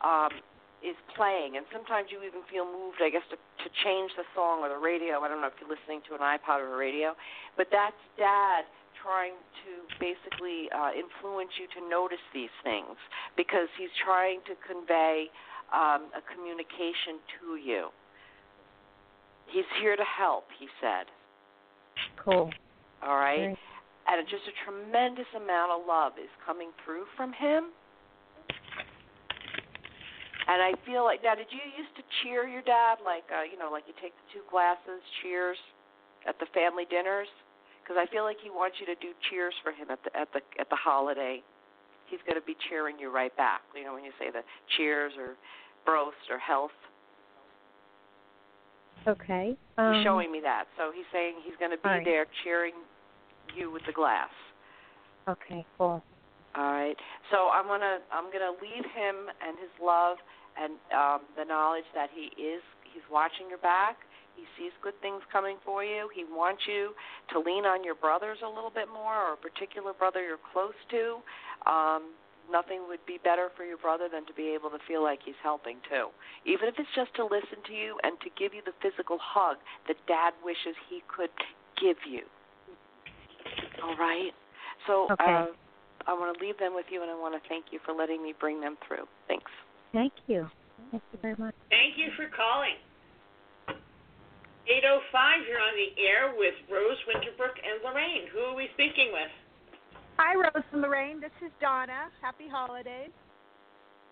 [0.04, 0.30] um,
[0.82, 4.66] is playing, and sometimes you even feel moved, I guess, to to change the song
[4.66, 5.22] or the radio.
[5.22, 7.14] I don't know if you're listening to an iPod or a radio,
[7.56, 8.66] but that's Dad
[9.02, 9.34] trying
[9.66, 12.94] to basically uh, influence you to notice these things
[13.36, 15.26] because he's trying to convey
[15.74, 17.90] um, a communication to you.
[19.50, 21.10] He's here to help, he said.
[22.22, 22.50] Cool.
[23.02, 23.52] All right?
[23.52, 23.58] Right.
[24.06, 27.70] And just a tremendous amount of love is coming through from him.
[30.48, 33.58] And I feel like now, did you used to cheer your dad like uh, you
[33.58, 35.58] know, like you take the two glasses, cheers
[36.26, 37.30] at the family dinners?
[37.82, 40.28] Because I feel like he wants you to do cheers for him at the at
[40.34, 41.42] the at the holiday.
[42.10, 43.62] He's going to be cheering you right back.
[43.74, 44.42] You know, when you say the
[44.76, 45.38] cheers or
[45.86, 46.74] Brost or health.
[49.06, 49.56] Okay.
[49.78, 50.64] Um, He's showing me that.
[50.76, 52.04] So he's saying he's going to be Alright.
[52.04, 52.74] there cheering
[53.56, 54.30] you with the glass.
[55.28, 55.64] Okay.
[55.78, 56.02] Cool.
[56.54, 56.96] All right.
[57.30, 60.18] So I'm gonna I'm gonna leave him and his love
[60.60, 62.60] and um, the knowledge that he is
[62.92, 63.96] he's watching your back.
[64.36, 66.08] He sees good things coming for you.
[66.14, 66.92] He wants you
[67.32, 70.76] to lean on your brothers a little bit more, or a particular brother you're close
[70.90, 71.20] to.
[71.68, 72.16] Um,
[72.50, 75.38] nothing would be better for your brother than to be able to feel like he's
[75.42, 76.08] helping too,
[76.44, 79.56] even if it's just to listen to you and to give you the physical hug
[79.86, 81.32] that Dad wishes he could
[81.80, 82.24] give you.
[83.84, 84.32] All right.
[84.86, 85.28] So Okay.
[85.28, 85.46] uh,
[86.06, 88.22] I want to leave them with you, and I want to thank you for letting
[88.22, 89.06] me bring them through.
[89.28, 89.50] Thanks.
[89.92, 90.48] Thank you.
[90.90, 91.54] Thank you very much.
[91.70, 92.76] Thank you for calling.
[94.66, 98.30] 805, you're on the air with Rose Winterbrook and Lorraine.
[98.32, 99.30] Who are we speaking with?
[100.18, 101.20] Hi, Rose and Lorraine.
[101.20, 102.12] This is Donna.
[102.20, 103.10] Happy holidays.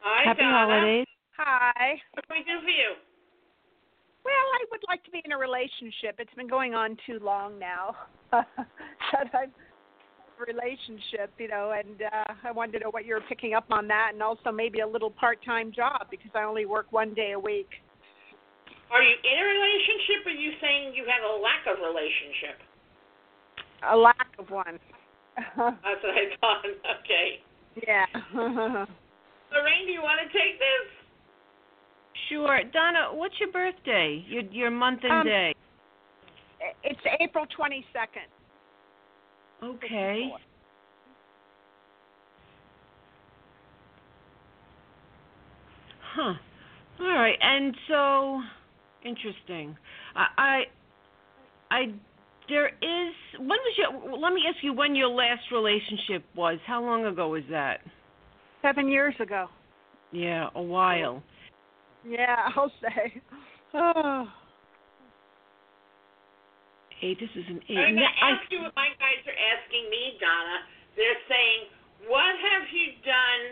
[0.01, 0.67] Hi, Happy Donna.
[0.67, 1.07] holidays.
[1.37, 1.97] Hi.
[2.15, 2.99] What can we do for you?
[4.25, 6.17] Well, I would like to be in a relationship.
[6.19, 7.97] It's been going on too long now.
[8.33, 8.47] that
[9.33, 9.53] I'm
[10.41, 13.87] relationship, you know, and uh, I wanted to know what you were picking up on
[13.89, 17.39] that, and also maybe a little part-time job because I only work one day a
[17.39, 17.69] week.
[18.91, 22.59] Are you in a relationship or are you saying you have a lack of relationship?
[23.93, 24.79] A lack of one.
[25.57, 26.65] That's what I thought.
[27.05, 27.41] Okay.
[27.87, 28.07] yeah.
[28.35, 30.87] Lorraine, do you want to take this?
[32.29, 32.61] Sure.
[32.73, 34.25] Donna, what's your birthday?
[34.29, 35.55] Your your month and Um, day.
[36.85, 38.29] it's April 22nd.
[39.63, 40.31] Okay.
[46.15, 46.35] Huh.
[47.01, 47.37] All right.
[47.41, 48.41] And so
[49.05, 49.77] interesting.
[50.17, 51.81] I I, I
[52.49, 56.59] there is when was your let me ask you when your last relationship was.
[56.67, 57.81] How long ago was that?
[58.63, 59.47] Seven years ago.
[60.13, 61.23] Yeah, a while.
[62.05, 63.21] Yeah, I'll say.
[63.75, 64.27] Oh.
[67.01, 67.17] Eight.
[67.17, 67.81] This is an eight.
[67.81, 70.69] I'm going to ask you what my guys are asking me, Donna.
[71.01, 71.61] They're saying,
[72.13, 73.43] what have you done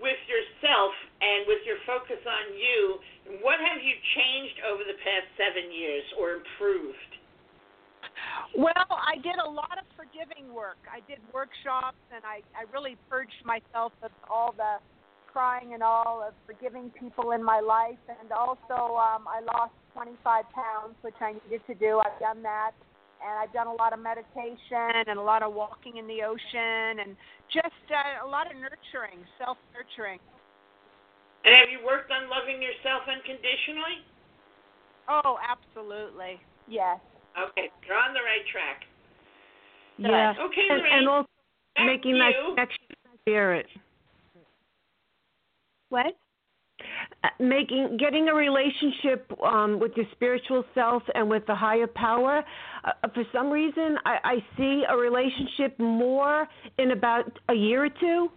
[0.00, 2.96] with yourself and with your focus on you?
[3.28, 7.12] And what have you changed over the past seven years or improved?
[8.56, 10.80] Well, I did a lot of forgiving work.
[10.88, 14.80] I did workshops, and I, I really purged myself of all the
[15.32, 18.00] crying and all of forgiving people in my life.
[18.08, 22.00] And also, um, I lost 25 pounds, which I needed to do.
[22.00, 22.72] I've done that.
[23.20, 27.04] And I've done a lot of meditation and a lot of walking in the ocean
[27.04, 27.12] and
[27.52, 30.18] just uh, a lot of nurturing, self nurturing.
[31.44, 34.00] And have you worked on loving yourself unconditionally?
[35.08, 36.40] Oh, absolutely.
[36.68, 36.96] Yes.
[37.36, 38.84] Okay, you're on the right track.
[39.98, 40.32] yeah.
[40.40, 40.98] Okay, And, Lorraine.
[41.04, 41.28] and also
[41.76, 42.54] back making to that you.
[42.56, 43.66] connection with spirit.
[45.90, 46.16] What?
[47.38, 52.42] Making getting a relationship um with your spiritual self and with the higher power
[52.84, 57.90] uh, for some reason I, I see a relationship more in about a year or
[57.90, 58.30] two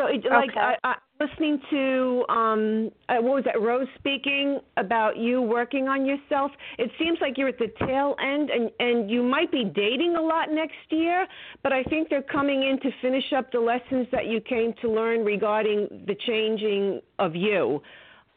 [0.00, 0.60] so it like Okay.
[0.60, 6.06] I, I listening to um uh, what was that Rose speaking about you working on
[6.06, 10.16] yourself it seems like you're at the tail end and and you might be dating
[10.16, 11.26] a lot next year
[11.62, 14.90] but I think they're coming in to finish up the lessons that you came to
[14.90, 17.82] learn regarding the changing of you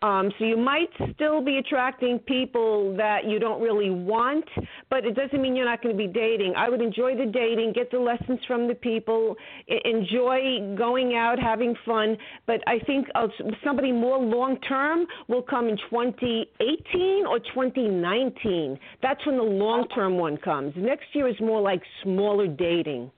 [0.04, 4.44] um, so you might still be attracting people that you don't really want,
[4.90, 6.56] but it doesn't mean you're not going to be dating.
[6.58, 9.38] I would enjoy the dating, get the lessons from the people,
[9.86, 12.18] enjoy going out, having fun.
[12.46, 13.28] But I think uh,
[13.64, 18.78] somebody more long term will come in 2018 or 2019.
[19.02, 20.74] That's when the long term one comes.
[20.76, 23.10] Next year is more like smaller dating.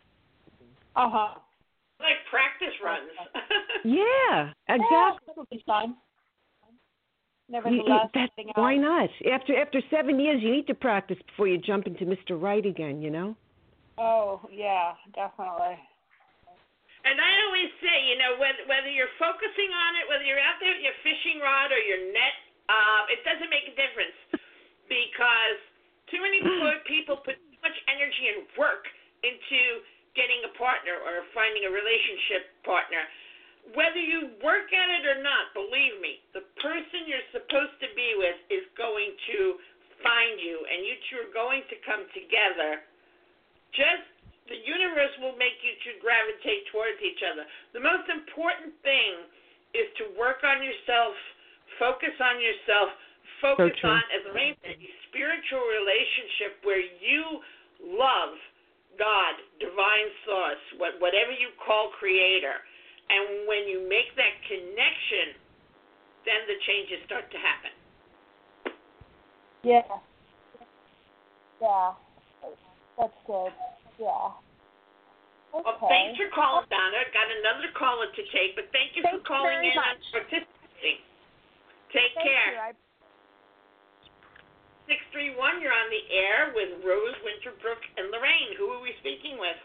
[0.96, 1.40] Uh huh.
[2.00, 3.10] Like practice runs.
[3.88, 5.20] Yeah, exactly.
[5.28, 5.96] That'll be fun.
[7.48, 9.10] You- you- that- why not?
[9.30, 12.42] After after seven years, you need to practice before you jump into Mr.
[12.42, 13.02] Right again.
[13.02, 13.36] You know.
[13.98, 15.80] Oh, yeah, definitely.
[17.06, 20.60] And I always say, you know, whether whether you're focusing on it, whether you're out
[20.60, 22.36] there with your fishing rod or your net,
[22.68, 24.18] uh, it doesn't make a difference
[24.90, 25.60] because
[26.10, 26.42] too many
[26.90, 28.90] people put too much energy and work
[29.22, 29.86] into
[30.18, 33.06] getting a partner or finding a relationship partner.
[33.74, 38.14] Whether you work at it or not, believe me, the person you're supposed to be
[38.20, 39.58] with is going to
[40.06, 42.86] find you, and you two are going to come together.
[43.74, 44.06] Just
[44.46, 47.50] the universe will make you to gravitate towards each other.
[47.74, 49.26] The most important thing
[49.74, 51.18] is to work on yourself,
[51.82, 52.94] focus on yourself,
[53.42, 57.42] focus So on, as Lorraine said, a spiritual relationship where you
[57.82, 58.38] love
[58.96, 62.64] God, divine source, what, whatever you call creator.
[63.10, 65.38] And when you make that connection,
[66.26, 67.74] then the changes start to happen.
[69.62, 69.86] Yeah.
[71.62, 71.94] Yeah.
[72.98, 73.54] That's good.
[74.02, 74.34] Yeah.
[75.56, 75.64] Okay.
[75.64, 76.98] Well, thanks for calling, Donna.
[77.00, 81.00] I've Got another caller to take, but thank you Thank for calling in and participating.
[81.94, 82.60] Take Thank care.
[82.60, 82.76] I
[84.86, 88.54] 631, you're on the air with Rose Winterbrook and Lorraine.
[88.62, 89.58] Who are we speaking with?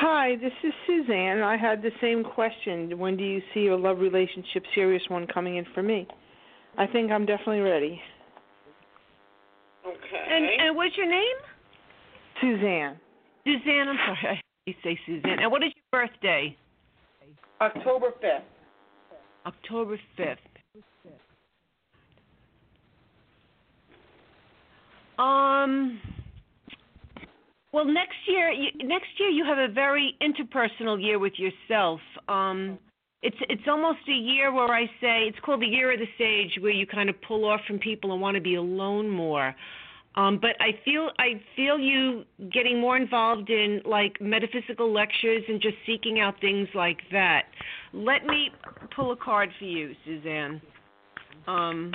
[0.00, 1.42] Hi, this is Suzanne.
[1.42, 2.96] I had the same question.
[2.98, 6.06] When do you see your love relationship serious one coming in for me?
[6.76, 8.00] I think I'm definitely ready.
[9.84, 10.24] Okay.
[10.30, 11.36] And and what's your name?
[12.40, 12.96] Suzanne.
[13.44, 13.88] Suzanne.
[13.88, 15.40] I'm sorry, I say Suzanne.
[15.40, 16.56] And what is your birthday?
[17.60, 18.42] October 5th.
[19.46, 20.38] October fifth.
[25.18, 26.00] Um.
[27.72, 32.00] Well, next year, you, next year you have a very interpersonal year with yourself.
[32.28, 32.78] Um,
[33.22, 36.62] it's it's almost a year where I say it's called the year of the sage,
[36.62, 39.54] where you kind of pull off from people and want to be alone more.
[40.14, 45.60] Um, but I feel I feel you getting more involved in like metaphysical lectures and
[45.60, 47.42] just seeking out things like that.
[47.92, 48.50] Let me
[48.96, 50.60] pull a card for you, Suzanne.
[51.46, 51.92] Um,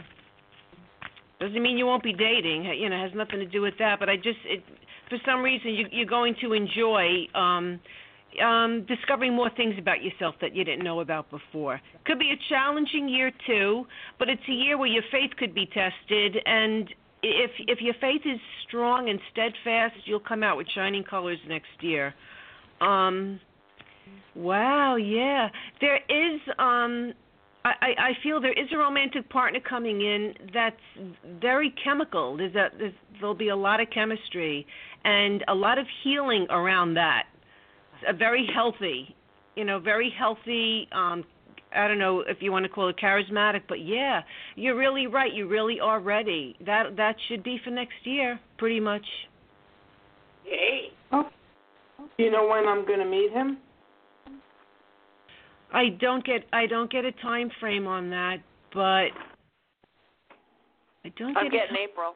[1.40, 2.66] doesn't mean you won't be dating.
[2.66, 4.00] You know, has nothing to do with that.
[4.00, 4.64] But I just, it,
[5.14, 7.80] for some reason, you, you're going to enjoy um,
[8.44, 11.80] um, discovering more things about yourself that you didn't know about before.
[12.06, 13.86] Could be a challenging year too,
[14.18, 16.90] but it's a year where your faith could be tested, and
[17.22, 21.68] if if your faith is strong and steadfast, you'll come out with shining colors next
[21.82, 22.16] year.
[22.82, 23.40] Um,
[24.36, 25.50] wow, yeah,
[25.80, 26.42] there is.
[26.58, 27.14] Um,
[27.66, 30.76] I, I feel there is a romantic partner coming in that's
[31.40, 32.36] very chemical.
[32.36, 34.68] There's a there's, there'll be a lot of chemistry
[35.04, 37.24] and a lot of healing around that.
[38.08, 39.16] A very healthy,
[39.56, 40.88] you know, very healthy.
[40.92, 41.24] Um,
[41.76, 44.22] I don't know if you want to call it charismatic, but yeah,
[44.56, 45.32] you're really right.
[45.34, 46.56] You really are ready.
[46.66, 49.06] That that should be for next year, pretty much.
[50.46, 50.92] Yay.
[52.18, 53.58] You know when I'm going to meet him?
[55.74, 58.38] I don't get I don't get a time frame on that,
[58.74, 59.10] but
[61.06, 62.16] I don't I'm get getting a, April.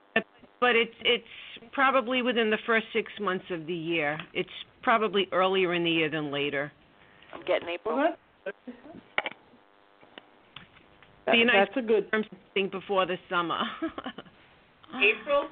[0.59, 1.23] But it's it's
[1.71, 4.17] probably within the first 6 months of the year.
[4.33, 4.49] It's
[4.81, 6.71] probably earlier in the year than later.
[7.33, 7.95] I'm getting April.
[7.97, 8.57] Well, that's,
[11.25, 11.67] that, Be nice.
[11.67, 12.09] that's a good.
[12.11, 13.59] Term something before the summer.
[14.95, 15.51] April?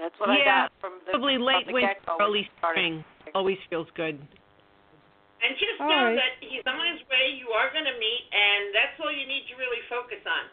[0.00, 3.04] That's what I got from the probably late from winter, early Starting.
[3.20, 3.34] spring.
[3.34, 4.16] Always feels good.
[4.16, 6.18] And just All know right.
[6.18, 7.34] that he's on his way.
[7.36, 10.44] You are going to meet, and that's all you need to really focus on.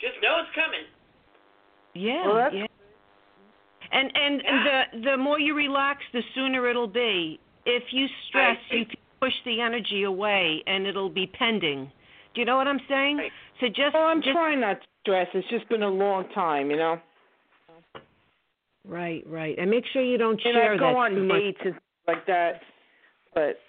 [0.00, 0.86] Just know it's coming.
[1.98, 2.66] Yeah, Well, that's- yeah.
[3.90, 4.84] And and Yeah.
[4.92, 7.40] the the more you relax, the sooner it'll be.
[7.64, 11.90] If you stress, you can push the energy away, and it'll be pending.
[12.34, 13.16] Do you know what I'm saying?
[13.18, 13.32] Right.
[13.60, 15.28] So just Well, I'm just trying not to stress.
[15.34, 17.00] It's just been a long time, you know.
[18.84, 21.40] right, right, and make sure you don't And share I go too on much.
[21.40, 22.62] dates and stuff like that,
[23.34, 23.60] but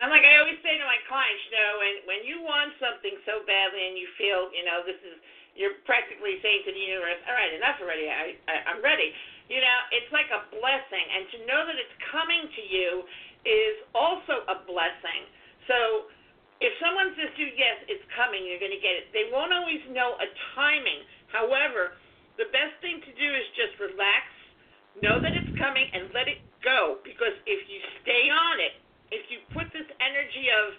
[0.00, 3.16] I'm like I always say to my clients, you know, when when you want something
[3.24, 5.16] so badly and you feel, you know, this is
[5.56, 8.06] you're practically saying to the universe, all right, enough already.
[8.06, 9.10] I, I I'm ready.
[9.48, 13.06] You know, it's like a blessing, and to know that it's coming to you
[13.46, 15.22] is also a blessing.
[15.70, 16.10] So
[16.58, 19.12] if someone says to you, yes, it's coming, you're going to get it.
[19.14, 20.28] They won't always know a
[20.58, 21.04] timing.
[21.30, 21.94] However,
[22.40, 24.24] the best thing to do is just relax,
[24.98, 26.98] know that it's coming, and let it go.
[27.06, 28.82] Because if you stay on it,
[29.14, 30.74] if you put this energy of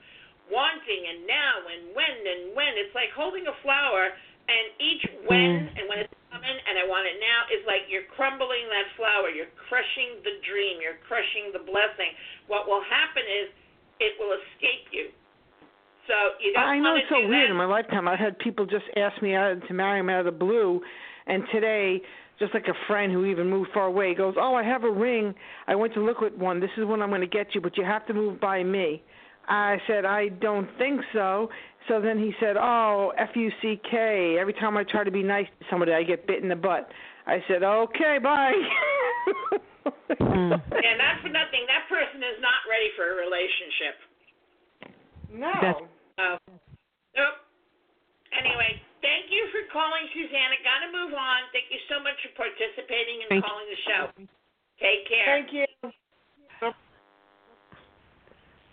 [0.52, 4.12] wanting and now and when and when, it's like holding a flower,
[4.48, 5.28] and each mm.
[5.28, 8.88] when and when it's coming and I want it now is like you're crumbling that
[8.96, 12.12] flower, you're crushing the dream, you're crushing the blessing.
[12.48, 13.52] What will happen is
[14.00, 15.12] it will escape you.
[16.08, 17.52] So you don't I know it's so weird.
[17.52, 17.52] that.
[17.52, 20.32] In my lifetime, I've had people just ask me out to marry them out of
[20.32, 20.80] the blue,
[21.28, 22.02] and today
[22.40, 24.14] just like a friend who even moved far away.
[24.14, 25.36] Goes, "Oh, I have a ring.
[25.68, 26.60] I went to look at one.
[26.60, 29.02] This is what I'm going to get you, but you have to move by me."
[29.48, 31.50] I said, "I don't think so."
[31.88, 34.38] So then he said, "Oh, F U C K.
[34.38, 36.92] Every time I try to be nice to somebody, I get bit in the butt."
[37.26, 38.54] I said, "Okay, bye."
[40.20, 40.52] Mm.
[40.52, 43.96] And not for nothing, that person is not ready for a relationship.
[45.32, 45.54] No.
[45.62, 45.84] That's-
[46.20, 46.38] Oh.
[47.16, 47.38] Nope.
[48.34, 50.58] Anyway, thank you for calling, Susanna.
[50.64, 51.40] Gotta move on.
[51.54, 54.10] Thank you so much for participating and Thank calling the show.
[54.80, 55.26] Take care.
[55.26, 55.67] Thank you.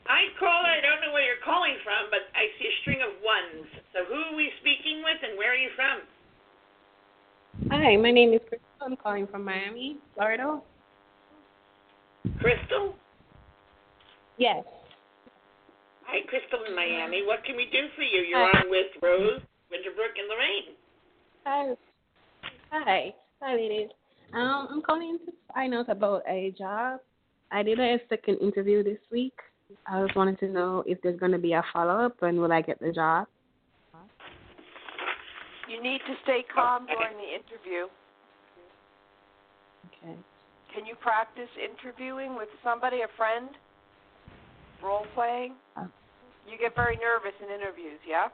[0.07, 0.69] Hi, caller.
[0.69, 3.65] I don't know where you're calling from, but I see a string of ones.
[3.97, 6.05] So who are we speaking with, and where are you from?
[7.73, 8.69] Hi, my name is Crystal.
[8.83, 10.61] I'm calling from Miami, Florida.
[12.39, 12.95] Crystal?
[14.37, 14.65] Yes.
[16.05, 17.25] Hi, Crystal in Miami.
[17.25, 18.29] What can we do for you?
[18.29, 19.41] You're on with Rose,
[19.73, 20.77] Winterbrook, and Lorraine.
[21.47, 21.75] Hi.
[22.71, 23.15] Hi.
[23.41, 23.89] Hi, ladies.
[24.35, 27.01] Um, I'm calling to find out about a job.
[27.51, 29.33] I did a second interview this week.
[29.87, 32.53] I just wanted to know if there's going to be a follow up and will
[32.53, 33.27] I get the job?
[35.69, 37.89] You need to stay calm during the interview.
[39.89, 40.17] Okay.
[40.75, 43.49] Can you practice interviewing with somebody, a friend?
[44.83, 45.55] Role playing?
[45.77, 45.87] Uh.
[46.45, 48.29] You get very nervous in interviews, yeah?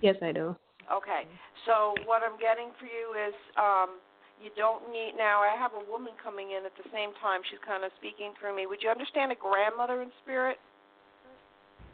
[0.00, 0.56] Yes, I do.
[0.90, 1.22] Okay.
[1.66, 4.02] So what I'm getting for you is um
[4.40, 7.44] you don't need now I have a woman coming in at the same time.
[7.46, 8.64] She's kind of speaking through me.
[8.64, 10.56] Would you understand a grandmother in spirit?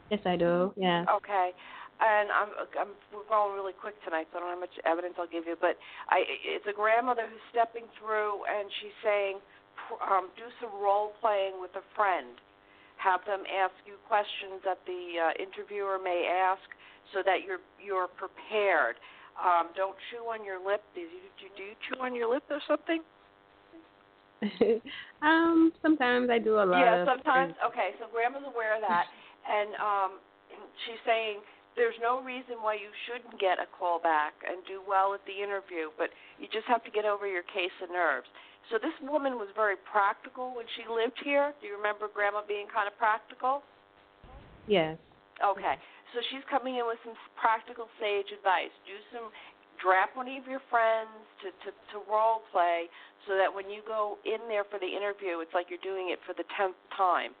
[0.09, 0.71] Yes, I do.
[0.79, 1.03] Yeah.
[1.11, 1.51] Okay.
[1.97, 5.27] And I'm, I'm we're going really quick tonight, so I don't have much evidence I'll
[5.27, 5.57] give you.
[5.59, 5.81] But
[6.13, 9.41] I, it's a grandmother who's stepping through, and she's saying,
[10.05, 12.37] um, do some role playing with a friend.
[13.01, 16.63] Have them ask you questions that the uh, interviewer may ask,
[17.13, 19.01] so that you're you're prepared.
[19.37, 20.81] Um, don't chew on your lip.
[20.95, 21.07] Do you,
[21.37, 23.01] do you do you chew on your lip or something?
[25.21, 27.53] um, sometimes I do a lot yeah, sometimes.
[27.65, 29.05] Okay, so grandma's aware of that,
[29.49, 30.11] and um,
[30.85, 31.41] she's saying
[31.77, 35.37] there's no reason why you shouldn't get a call back and do well at the
[35.37, 36.09] interview, but
[36.41, 38.29] you just have to get over your case of nerves.
[38.69, 41.53] So this woman was very practical when she lived here.
[41.61, 43.63] Do you remember grandma being kind of practical?
[44.67, 44.97] Yes.
[45.39, 45.77] Okay.
[46.17, 48.73] So she's coming in with some practical sage advice.
[48.89, 49.29] Do some
[49.77, 51.13] draft one of your friends
[51.45, 52.89] to, to, to role play
[53.29, 56.17] so that when you go in there for the interview, it's like you're doing it
[56.25, 57.37] for the tenth time.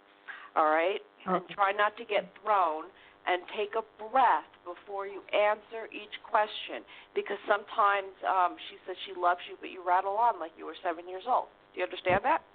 [0.53, 1.01] All right?
[1.25, 2.93] And try not to get thrown
[3.25, 6.85] and take a breath before you answer each question
[7.17, 10.77] because sometimes um, she says she loves you, but you rattle on like you were
[10.85, 11.49] seven years old.
[11.73, 12.45] Do you understand that?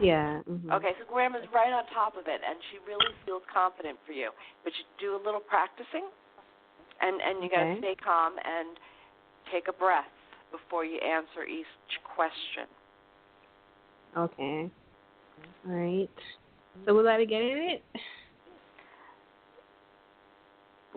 [0.00, 0.42] Yeah.
[0.48, 0.70] mhm.
[0.72, 4.30] Okay, so Grandma's right on top of it, and she really feels confident for you.
[4.64, 6.08] But you do a little practicing,
[7.00, 8.78] and and you got to stay calm and
[9.52, 10.10] take a breath
[10.50, 11.66] before you answer each
[12.14, 12.66] question.
[14.16, 14.70] Okay.
[15.66, 16.10] All right.
[16.84, 17.82] So will I be getting it?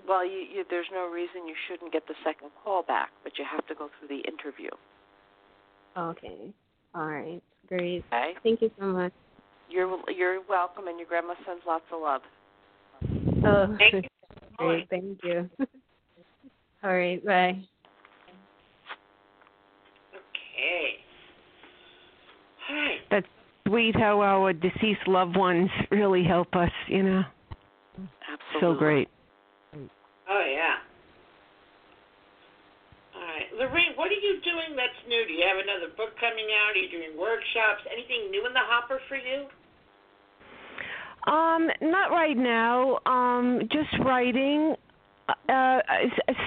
[0.07, 3.45] Well, you, you, there's no reason you shouldn't get the second call back, but you
[3.49, 4.69] have to go through the interview.
[5.97, 6.53] Okay.
[6.95, 7.41] All right.
[7.69, 8.03] Great.
[8.11, 9.13] Okay, Thank you so much.
[9.69, 12.21] you're you're welcome, and your grandma sends lots of love.
[13.45, 14.09] Oh, Thank you.
[14.57, 14.89] great.
[14.89, 15.49] Thank you.
[16.83, 17.23] All right.
[17.23, 17.61] Bye.
[20.15, 20.95] Okay.
[22.69, 22.99] All right.
[23.11, 23.27] That's
[23.67, 27.21] sweet how our deceased loved ones really help us, you know.
[27.97, 28.59] Absolutely.
[28.61, 29.09] So great.
[30.27, 30.88] Oh yeah.
[33.57, 35.25] Lorraine, what are you doing that's new?
[35.27, 36.75] Do you have another book coming out?
[36.75, 37.81] Are you doing workshops?
[37.91, 39.47] Anything new in the hopper for you?
[41.31, 42.99] Um, not right now.
[43.05, 44.75] Um, just writing.
[45.47, 45.79] Uh,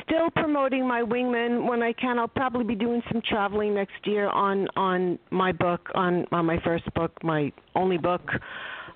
[0.05, 2.19] still promoting my wingman when I can.
[2.19, 6.59] I'll probably be doing some traveling next year on on my book, on on my
[6.65, 8.29] first book, my only book,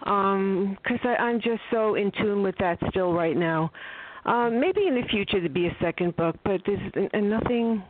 [0.02, 3.70] Um, 'cause I I'm just so in tune with that still right now.
[4.24, 7.82] Um, maybe in the future there'd be a second book, but there's and nothing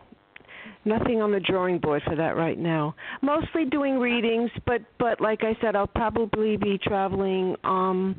[0.86, 2.94] nothing on the drawing board for that right now.
[3.22, 8.18] Mostly doing readings, but but like I said, I'll probably be traveling um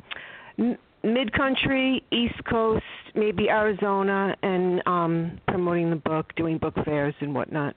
[0.58, 7.14] m- mid country, East Coast, maybe Arizona, and um promoting the book, doing book fairs
[7.20, 7.74] and whatnot.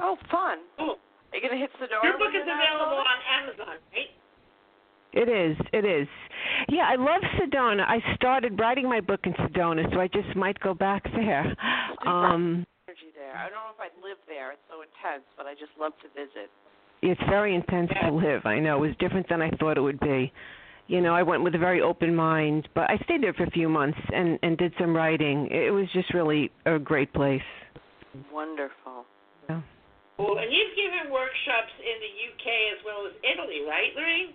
[0.00, 0.58] Oh, fun.
[0.78, 0.96] Are
[1.32, 2.02] you gonna hit Sedona?
[2.02, 4.10] your book is available on Amazon, right?
[5.12, 5.56] It is.
[5.72, 6.06] It is.
[6.68, 7.82] Yeah, I love Sedona.
[7.86, 11.54] I started writing my book in Sedona, so I just might go back there.
[12.06, 12.66] Um
[12.98, 13.36] Energy there.
[13.36, 14.52] I don't know if I'd live there.
[14.52, 16.50] It's so intense, but I just love to visit.
[17.02, 18.44] it's very intense to live.
[18.44, 20.32] I know it was different than I thought it would be.
[20.88, 23.50] You know, I went with a very open mind, but I stayed there for a
[23.50, 25.48] few months and and did some writing.
[25.50, 27.44] It was just really a great place.
[28.32, 29.04] Wonderful.
[29.48, 29.60] Yeah.
[30.16, 30.38] Cool.
[30.38, 34.34] And you've given workshops in the UK as well as Italy, right, Lorraine?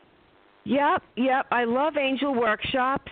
[0.66, 1.46] Yep, yep.
[1.52, 3.12] I love angel workshops.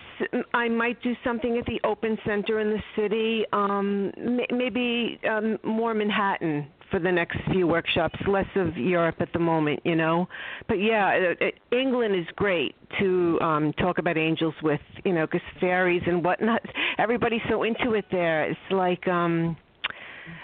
[0.54, 3.44] I might do something at the Open Center in the city.
[3.52, 4.10] Um,
[4.50, 8.18] maybe um, more Manhattan for the next few workshops.
[8.26, 10.28] Less of Europe at the moment, you know.
[10.66, 15.26] But yeah, it, it, England is great to um, talk about angels with, you know,
[15.26, 16.62] because fairies and whatnot.
[16.98, 18.44] Everybody's so into it there.
[18.44, 19.58] It's like, um,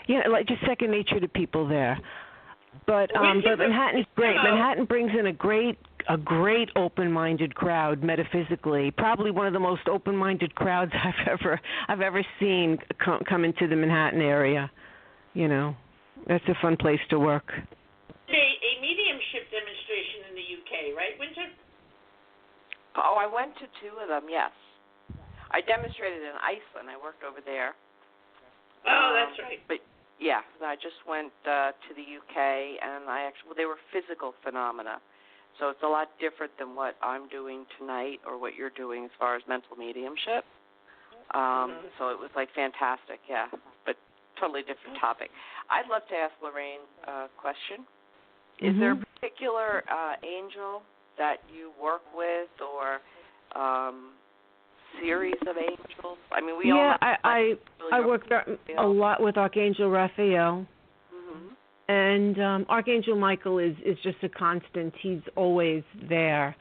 [0.06, 1.98] you know, like just second nature to people there.
[2.86, 4.36] But um, but Manhattan is great.
[4.36, 5.78] Manhattan brings in a great
[6.08, 8.90] a great open-minded crowd metaphysically.
[8.90, 13.68] Probably one of the most open-minded crowds I've ever I've ever seen come, come into
[13.68, 14.70] the Manhattan area.
[15.34, 15.76] You know,
[16.26, 17.52] that's a fun place to work.
[17.52, 21.48] A, a mediumship demonstration in the UK, right, Winter?
[22.96, 24.26] Oh, I went to two of them.
[24.28, 24.50] Yes,
[25.52, 26.90] I demonstrated in Iceland.
[26.90, 27.76] I worked over there.
[28.88, 29.60] Oh, that's right.
[29.68, 29.78] But
[30.18, 32.36] yeah, I just went uh, to the UK,
[32.80, 34.98] and I actually well, they were physical phenomena.
[35.58, 39.10] So it's a lot different than what I'm doing tonight or what you're doing as
[39.18, 40.46] far as mental mediumship.
[41.34, 41.86] Um, mm-hmm.
[41.98, 43.46] So it was like fantastic, yeah,
[43.84, 43.96] but
[44.40, 45.30] totally different topic.
[45.70, 47.84] I'd love to ask Lorraine a question.
[48.60, 48.80] Is mm-hmm.
[48.80, 50.82] there a particular uh, angel
[51.18, 53.02] that you work with or
[53.60, 54.12] um,
[55.02, 56.18] series of angels?
[56.32, 56.96] I mean, we yeah, all.
[57.02, 57.54] Yeah, I
[57.92, 58.22] I, I work
[58.78, 60.66] a lot with Archangel Raphael.
[61.88, 64.94] And um, Archangel Michael is is just a constant.
[65.00, 66.54] He's always there.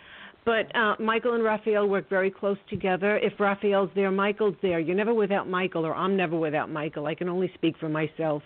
[0.46, 3.18] But uh, Michael and Raphael work very close together.
[3.18, 4.80] If Raphael's there, Michael's there.
[4.80, 7.06] You're never without Michael, or I'm never without Michael.
[7.06, 8.42] I can only speak for myself.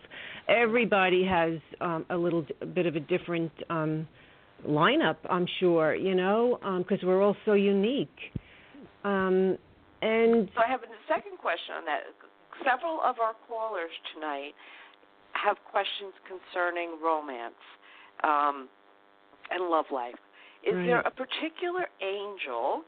[0.50, 4.08] Everybody has um, a little bit of a different um,
[4.68, 8.10] lineup, I'm sure, you know, because um, we're all so unique.
[9.04, 9.60] Um,
[10.02, 12.02] and so I have a second question on that.
[12.66, 14.54] Several of our callers tonight
[15.34, 17.62] have questions concerning romance
[18.24, 18.68] um,
[19.50, 20.16] and love life.
[20.64, 20.86] Is right.
[20.86, 22.84] there a particular angel?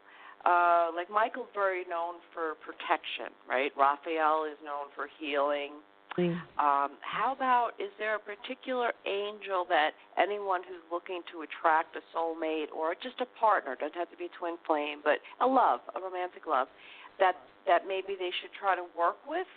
[0.46, 3.72] Uh, like Michael's very known for protection, right?
[3.78, 5.80] Raphael is known for healing.
[6.62, 12.04] Um, how about is there a particular angel that anyone who's looking to attract a
[12.14, 16.00] soulmate or just a partner doesn't have to be twin flame, but a love, a
[16.00, 16.68] romantic love,
[17.18, 17.34] that
[17.66, 19.48] that maybe they should try to work with?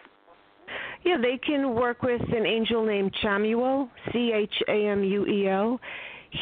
[1.07, 5.49] Yeah, they can work with an angel named Chamuel, C H A M U E
[5.49, 5.79] L.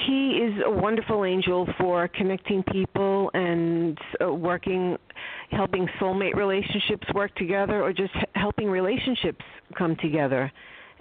[0.06, 4.96] He is a wonderful angel for connecting people and uh, working,
[5.50, 9.44] helping soulmate relationships work together, or just helping relationships
[9.76, 10.50] come together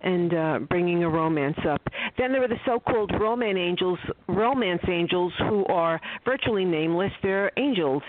[0.04, 1.82] and uh, bringing a romance up.
[2.18, 7.14] Then there are the so-called romance angels, romance angels who are virtually nameless.
[7.24, 8.04] They're angels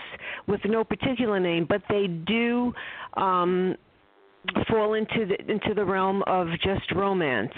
[0.47, 2.73] with no particular name, but they do
[3.15, 3.77] um,
[4.69, 7.53] fall into the into the realm of just romance.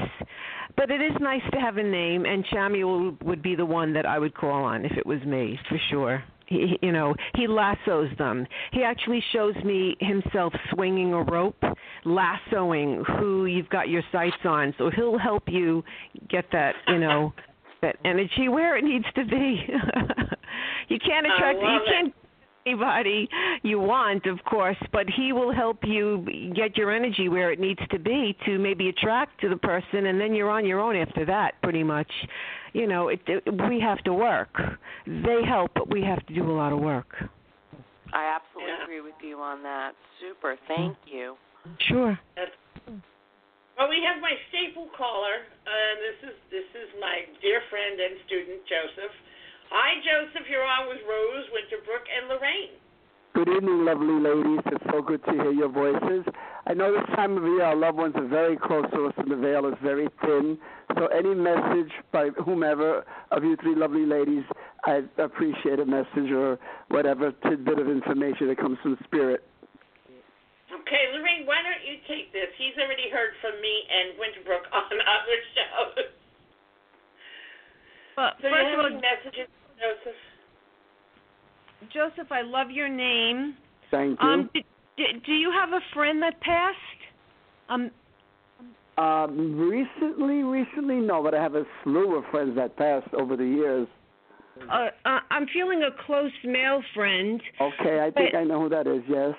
[0.75, 4.05] But it is nice to have a name, and Chamuel would be the one that
[4.05, 6.23] I would call on if it was me, for sure.
[6.45, 8.45] He, you know, he lassos them.
[8.71, 11.61] He actually shows me himself swinging a rope,
[12.05, 14.73] lassoing who you've got your sights on.
[14.77, 15.83] So he'll help you
[16.29, 17.33] get that, you know,
[17.81, 19.65] that energy where it needs to be.
[20.87, 21.59] you can't attract.
[21.59, 22.13] You can't
[22.67, 23.29] anybody
[23.63, 27.79] you want, of course, but he will help you get your energy where it needs
[27.91, 31.25] to be to maybe attract to the person, and then you're on your own after
[31.25, 32.11] that, pretty much.
[32.73, 34.55] You know, it, it, we have to work.
[35.05, 37.15] They help, but we have to do a lot of work.
[38.13, 38.83] I absolutely yeah.
[38.83, 39.91] agree with you on that.
[40.21, 40.55] Super.
[40.67, 41.35] Thank you.
[41.89, 42.17] Sure.
[43.77, 45.45] Well, we have my staple caller.
[45.67, 49.13] Uh, this is this is my dear friend and student Joseph.
[49.69, 50.47] Hi, Joseph.
[50.49, 52.79] You're on with Rose, Winterbrook, and Lorraine.
[53.35, 54.63] Good evening, lovely ladies.
[54.65, 56.25] It's so good to hear your voices.
[56.65, 59.29] I know this time of year our loved ones are very close to us and
[59.29, 60.57] the veil is very thin.
[60.97, 64.43] So any message by whomever of you three lovely ladies,
[64.85, 66.57] I appreciate a message or
[66.89, 69.43] whatever tidbit of information that comes from spirit.
[70.73, 72.49] Okay, Lorraine, why don't you take this?
[72.57, 76.09] He's already heard from me and Winterbrook on other shows.
[78.17, 79.47] Well, so first you of all, messages,
[79.77, 80.17] Joseph.
[81.93, 83.55] Joseph, I love your name.
[83.91, 84.27] Thank you.
[84.27, 86.77] Um, do, do you have a friend that passed?
[87.69, 87.91] Um.
[88.97, 93.45] Um, recently, recently, no, but I have a slew of friends that passed over the
[93.45, 93.87] years.
[94.71, 97.39] Uh, uh, I'm feeling a close male friend.
[97.61, 99.03] Okay, I think I know who that is.
[99.07, 99.35] Yes.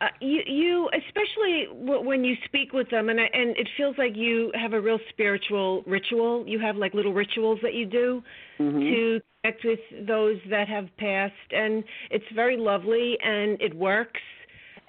[0.00, 4.12] Uh, you, you, especially when you speak with them, and I, and it feels like
[4.14, 6.44] you have a real spiritual ritual.
[6.46, 8.22] You have like little rituals that you do
[8.58, 8.78] mm-hmm.
[8.78, 14.20] to connect with those that have passed, and it's very lovely and it works.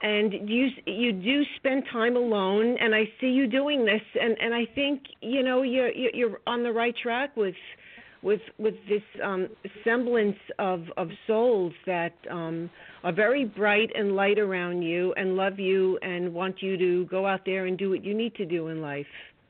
[0.01, 4.53] and you you do spend time alone and I see you doing this and and
[4.53, 7.55] I think you know you're you're on the right track with
[8.25, 9.47] with with this um
[9.85, 12.69] semblance of of souls that um
[13.03, 17.25] are very bright and light around you and love you and want you to go
[17.27, 19.05] out there and do what you need to do in life.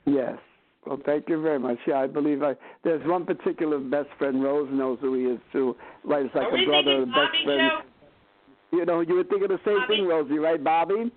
[0.06, 0.38] Yes.
[0.86, 1.78] Well, thank you very much.
[1.88, 2.54] Yeah, I believe I.
[2.84, 4.44] There's one particular best friend.
[4.44, 5.76] Rose knows who he is too.
[6.04, 7.72] Right, it's like Are a we brother, thinking best Bobby friend.
[8.72, 8.78] Joe?
[8.78, 9.96] You know, you were thinking the same Bobby?
[9.96, 11.12] thing, Rosie, right, Bobby?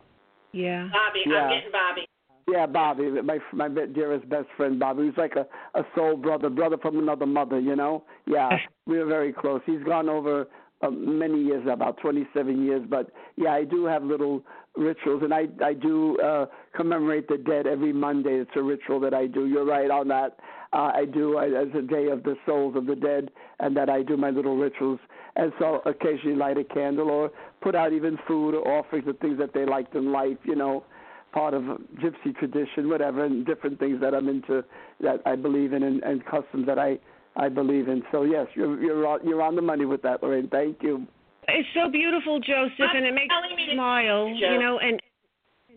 [0.52, 0.88] Yeah.
[0.90, 1.36] Bobby, Yeah.
[1.36, 2.06] I'm getting Bobby.
[2.48, 5.04] Yeah, Bobby, my my dearest best friend, Bobby.
[5.06, 5.46] He's like a
[5.78, 7.60] a soul brother, brother from another mother.
[7.60, 8.04] You know.
[8.26, 8.48] Yeah,
[8.86, 9.60] we were very close.
[9.66, 10.48] He's gone over
[10.80, 12.82] uh, many years, about 27 years.
[12.88, 14.42] But yeah, I do have little
[14.76, 18.36] rituals, and I I do uh commemorate the dead every Monday.
[18.36, 19.46] It's a ritual that I do.
[19.46, 20.38] You're right on that.
[20.72, 23.30] Uh, I do I, as a day of the souls of the dead,
[23.60, 25.00] and that I do my little rituals.
[25.36, 27.30] And so occasionally light a candle or
[27.60, 30.38] put out even food or offerings of things that they liked in life.
[30.44, 30.84] You know
[31.32, 31.62] part of
[32.02, 34.64] gypsy tradition, whatever, and different things that I'm into
[35.00, 36.98] that I believe in and, and customs that I
[37.36, 38.02] I believe in.
[38.10, 40.48] So yes, you're you're on, you're on the money with that, Lorraine.
[40.48, 41.06] Thank you.
[41.46, 44.52] It's so beautiful, Joseph, and it makes telling me me smile, Joe.
[44.52, 45.00] you know, and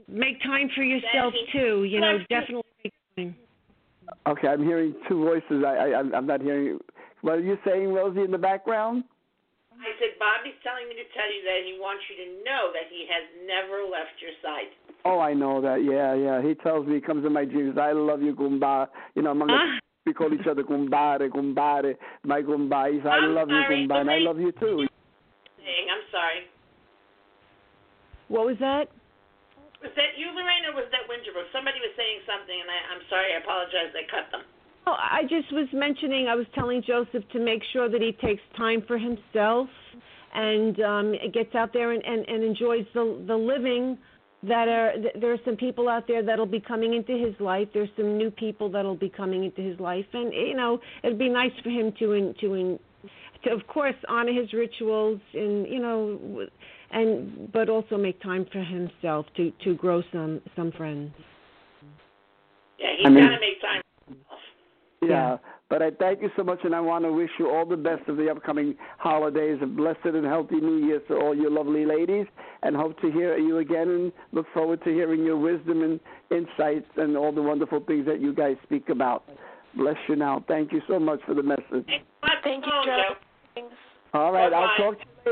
[0.08, 3.36] make time for yourself too, you know, definitely make time.
[4.28, 5.64] Okay, I'm hearing two voices.
[5.66, 6.80] I, I I'm I'm not hearing.
[7.22, 9.04] What are you saying, Rosie, in the background?
[9.82, 12.86] I said Bobby's telling me to tell you that he wants you to know that
[12.93, 14.69] he has never left your side.
[15.05, 15.82] Oh, I know that.
[15.82, 16.38] Yeah, yeah.
[16.41, 17.77] He tells me, he comes in my dreams.
[17.82, 18.88] I love you, Gumba.
[19.17, 19.79] You know, among us, Ah.
[20.05, 22.93] we call each other Gumbare, Gumbare, my Gumba.
[22.93, 24.86] He says, I I'm love you, sorry, Gumba, and I love you too.
[25.57, 26.41] Saying, I'm sorry.
[28.29, 28.89] What was that?
[29.82, 31.49] Was that you, Lorraine, or was that Winterbrook?
[31.49, 33.34] Somebody was saying something, and I, I'm sorry.
[33.34, 33.89] I apologize.
[33.97, 34.45] I cut them.
[34.88, 36.27] Oh, I just was mentioning.
[36.27, 39.69] I was telling Joseph to make sure that he takes time for himself
[40.34, 43.97] and um gets out there and and, and enjoys the the living.
[44.43, 47.67] That are th- there are some people out there that'll be coming into his life.
[47.75, 51.29] There's some new people that'll be coming into his life, and you know it'd be
[51.29, 52.79] nice for him to in, to in,
[53.43, 56.47] to of course honor his rituals and you know
[56.89, 61.11] and but also make time for himself to to grow some some friends.
[62.79, 63.80] Yeah, he's I mean- got to make time.
[65.02, 65.39] For himself.
[65.41, 65.47] Yeah.
[65.70, 68.08] But I thank you so much, and I want to wish you all the best
[68.10, 72.26] of the upcoming holidays, a blessed and healthy New Year to all you lovely ladies,
[72.64, 75.99] and hope to hear you again and look forward to hearing your wisdom and
[76.30, 79.24] insights and all the wonderful things that you guys speak about.
[79.76, 80.43] Bless you now.
[80.49, 81.86] Thank you so much for the message.
[81.88, 82.97] Thanks so much Thank you, for the phone, Joe.
[82.97, 83.16] Joe.
[83.56, 83.76] Thanks.
[84.14, 85.32] All right, I'll talk to you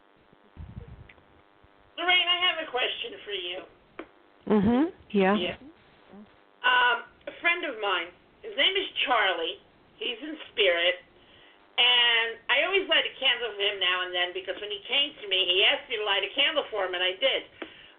[1.99, 3.59] Lorraine, I have a question for you.
[4.47, 4.91] Mhm.
[5.11, 5.33] Yeah.
[6.63, 8.18] Um, a friend of mine, his
[8.59, 9.57] name is Charlie.
[9.97, 11.03] He's in spirit.
[11.79, 15.15] And I always light a candle for him now and then because when he came
[15.23, 17.41] to me, he asked me to light a candle for him, and I did.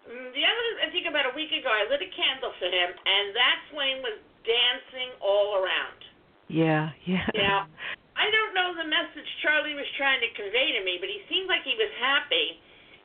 [0.05, 2.89] Mm, The other, I think about a week ago, I lit a candle for him,
[2.93, 5.97] and that flame was dancing all around.
[6.45, 6.93] Yeah.
[7.09, 7.25] Yeah.
[7.33, 7.65] Now,
[8.21, 11.49] I don't know the message Charlie was trying to convey to me, but he seemed
[11.49, 12.61] like he was happy.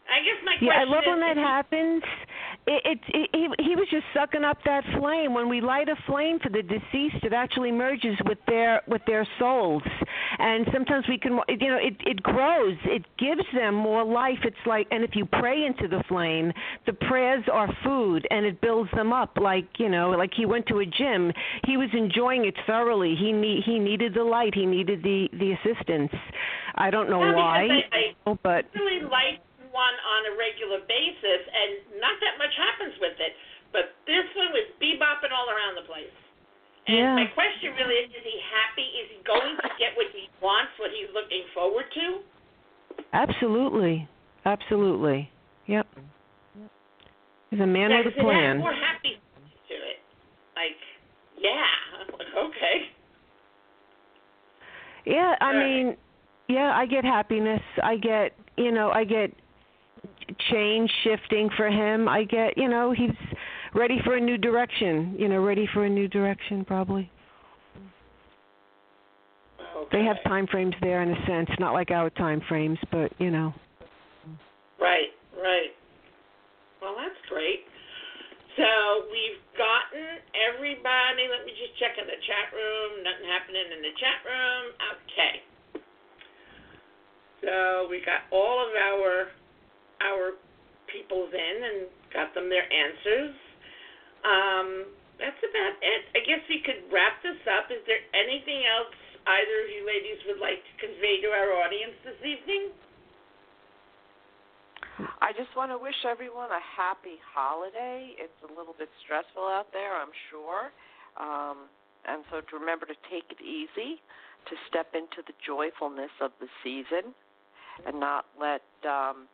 [0.09, 2.03] I guess my question Yeah, I love when that happens.
[2.69, 5.35] It, it, it he he was just sucking up that flame.
[5.35, 9.27] When we light a flame for the deceased, it actually merges with their with their
[9.39, 9.83] souls,
[10.39, 12.77] and sometimes we can, you know, it it grows.
[12.85, 14.39] It gives them more life.
[14.43, 16.53] It's like, and if you pray into the flame,
[16.87, 19.37] the prayers are food, and it builds them up.
[19.41, 21.33] Like you know, like he went to a gym.
[21.67, 23.15] He was enjoying it thoroughly.
[23.17, 24.55] He need he needed the light.
[24.55, 26.13] He needed the the assistance.
[26.75, 27.97] I don't know Yeah, why, I-
[28.31, 29.41] I- but really light
[29.77, 33.37] one on a regular basis, and not that much happens with it.
[33.77, 36.17] But this one was bebopping all around the place.
[36.89, 37.15] And Yeah.
[37.21, 38.89] my question really is: Is he happy?
[39.05, 40.73] Is he going to get what he wants?
[40.81, 42.07] What he's looking forward to?
[43.13, 44.09] Absolutely.
[44.47, 45.29] Absolutely.
[45.67, 45.87] Yep.
[47.51, 48.59] He's a man with a Because it has plan.
[48.59, 49.19] more happy
[49.69, 49.99] to it.
[50.55, 50.79] Like,
[51.39, 51.67] yeah,
[52.01, 52.77] I'm like, okay.
[55.07, 55.59] Yeah, I All right.
[55.59, 55.97] mean,
[56.49, 57.63] yeah, I get happiness.
[57.83, 59.33] I get, you know, I get
[60.51, 62.09] change shifting for him.
[62.09, 63.11] I get, you know, he's
[63.75, 65.15] ready for a new direction.
[65.19, 67.11] You know, ready for a new direction probably.
[69.61, 69.99] okay.
[69.99, 73.31] They have time frames there in a sense, not like our time frames, but, you
[73.31, 73.55] know.
[74.81, 75.73] Right, right.
[76.81, 77.65] Well, that's great.
[78.57, 81.29] So we've gotten everybody.
[81.29, 83.05] Let me just check in the chat room.
[83.05, 84.65] Nothing happening in the chat room.
[85.05, 85.35] Okay.
[87.45, 89.29] So we got all of our
[90.03, 90.37] our
[90.91, 91.79] peoples in and
[92.13, 93.35] got them their answers.
[94.23, 94.69] Um,
[95.17, 96.03] that's about it.
[96.13, 97.73] I guess we could wrap this up.
[97.73, 98.93] Is there anything else
[99.27, 102.71] either of you ladies would like to convey to our audience this evening?
[105.21, 108.17] I just want to wish everyone a happy holiday.
[108.17, 110.73] It's a little bit stressful out there, I'm sure.
[111.21, 111.69] Um,
[112.09, 114.01] and so to remember to take it easy,
[114.49, 117.13] to step into the joyfulness of the season,
[117.85, 119.29] and not let um,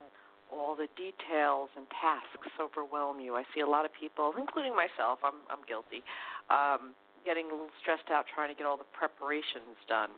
[0.53, 3.35] all the details and tasks overwhelm you.
[3.35, 6.05] I see a lot of people, including myself, I'm, I'm guilty,
[6.53, 6.93] um,
[7.25, 10.13] getting a little stressed out trying to get all the preparations done.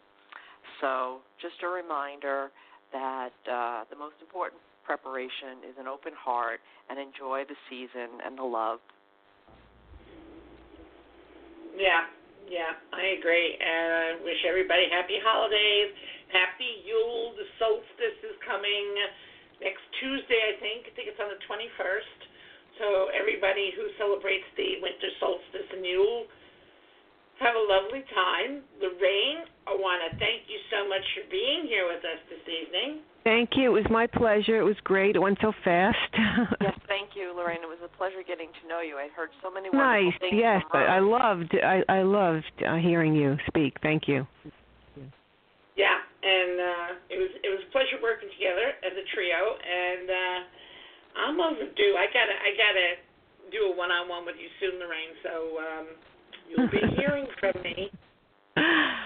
[0.80, 2.50] So, just a reminder
[2.92, 6.60] that uh, the most important preparation is an open heart
[6.90, 8.80] and enjoy the season and the love.
[11.74, 12.06] Yeah,
[12.48, 13.56] yeah, I agree.
[13.58, 15.90] And I wish everybody happy holidays,
[16.30, 17.34] happy Yule.
[17.34, 18.86] The solstice is coming
[19.62, 20.88] next Tuesday, I think.
[20.88, 22.18] I think it's on the 21st.
[22.82, 26.26] So everybody who celebrates the winter solstice and Yule,
[27.38, 28.62] have a lovely time.
[28.78, 33.02] Lorraine, I want to thank you so much for being here with us this evening.
[33.24, 33.74] Thank you.
[33.74, 34.60] It was my pleasure.
[34.60, 35.16] It was great.
[35.16, 35.96] It went so fast.
[36.60, 37.62] yes, thank you, Lorraine.
[37.64, 38.96] It was a pleasure getting to know you.
[38.96, 40.04] I heard so many nice.
[40.04, 40.40] wonderful things.
[40.40, 41.56] Yes, from I loved.
[41.56, 43.76] I I loved uh, hearing you speak.
[43.82, 44.26] Thank you.
[45.74, 47.03] Yeah, and uh, it
[47.54, 49.40] was it was a pleasure working together as a trio.
[49.62, 50.40] And uh,
[51.14, 51.94] I'm overdue.
[51.94, 52.88] I gotta I gotta
[53.54, 55.14] do a one on one with you soon, Lorraine.
[55.22, 55.32] So
[55.62, 55.86] um,
[56.50, 57.94] you'll be hearing from me.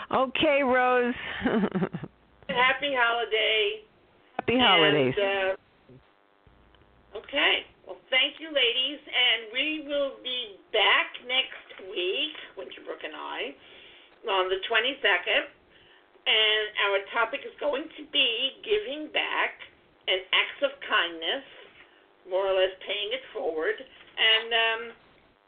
[0.09, 1.17] Okay, Rose.
[2.49, 3.85] Happy holiday.
[4.41, 5.13] Happy holidays.
[5.13, 5.61] And,
[7.13, 7.69] uh, okay.
[7.85, 13.53] Well, thank you, ladies, and we will be back next week, Winterbrook and I,
[14.29, 15.58] on the 22nd.
[16.29, 19.57] And our topic is going to be giving back
[20.05, 21.47] and acts of kindness,
[22.29, 23.81] more or less paying it forward.
[23.81, 24.83] And um,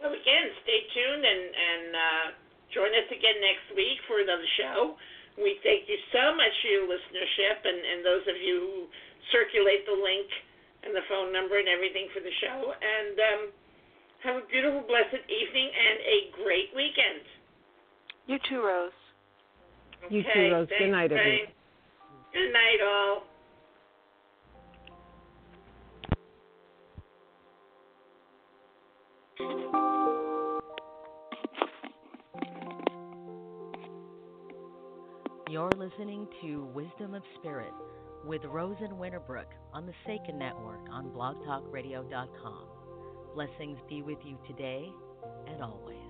[0.01, 2.27] so again, stay tuned and and uh,
[2.73, 4.97] join us again next week for another show.
[5.37, 8.77] We thank you so much for your listenership and, and those of you who
[9.33, 10.29] circulate the link
[10.85, 12.73] and the phone number and everything for the show.
[12.73, 13.43] And um,
[14.25, 17.25] have a beautiful, blessed evening and a great weekend.
[18.27, 19.00] You too, Rose.
[20.09, 20.69] You Okay, too, Rose.
[20.79, 21.39] Good night, everyone.
[22.33, 23.23] Good night, all.
[35.51, 37.73] You're listening to Wisdom of Spirit
[38.25, 42.65] with Rose and Winterbrook on the Saken Network on blogtalkradio.com.
[43.35, 44.89] Blessings be with you today
[45.49, 46.10] and always.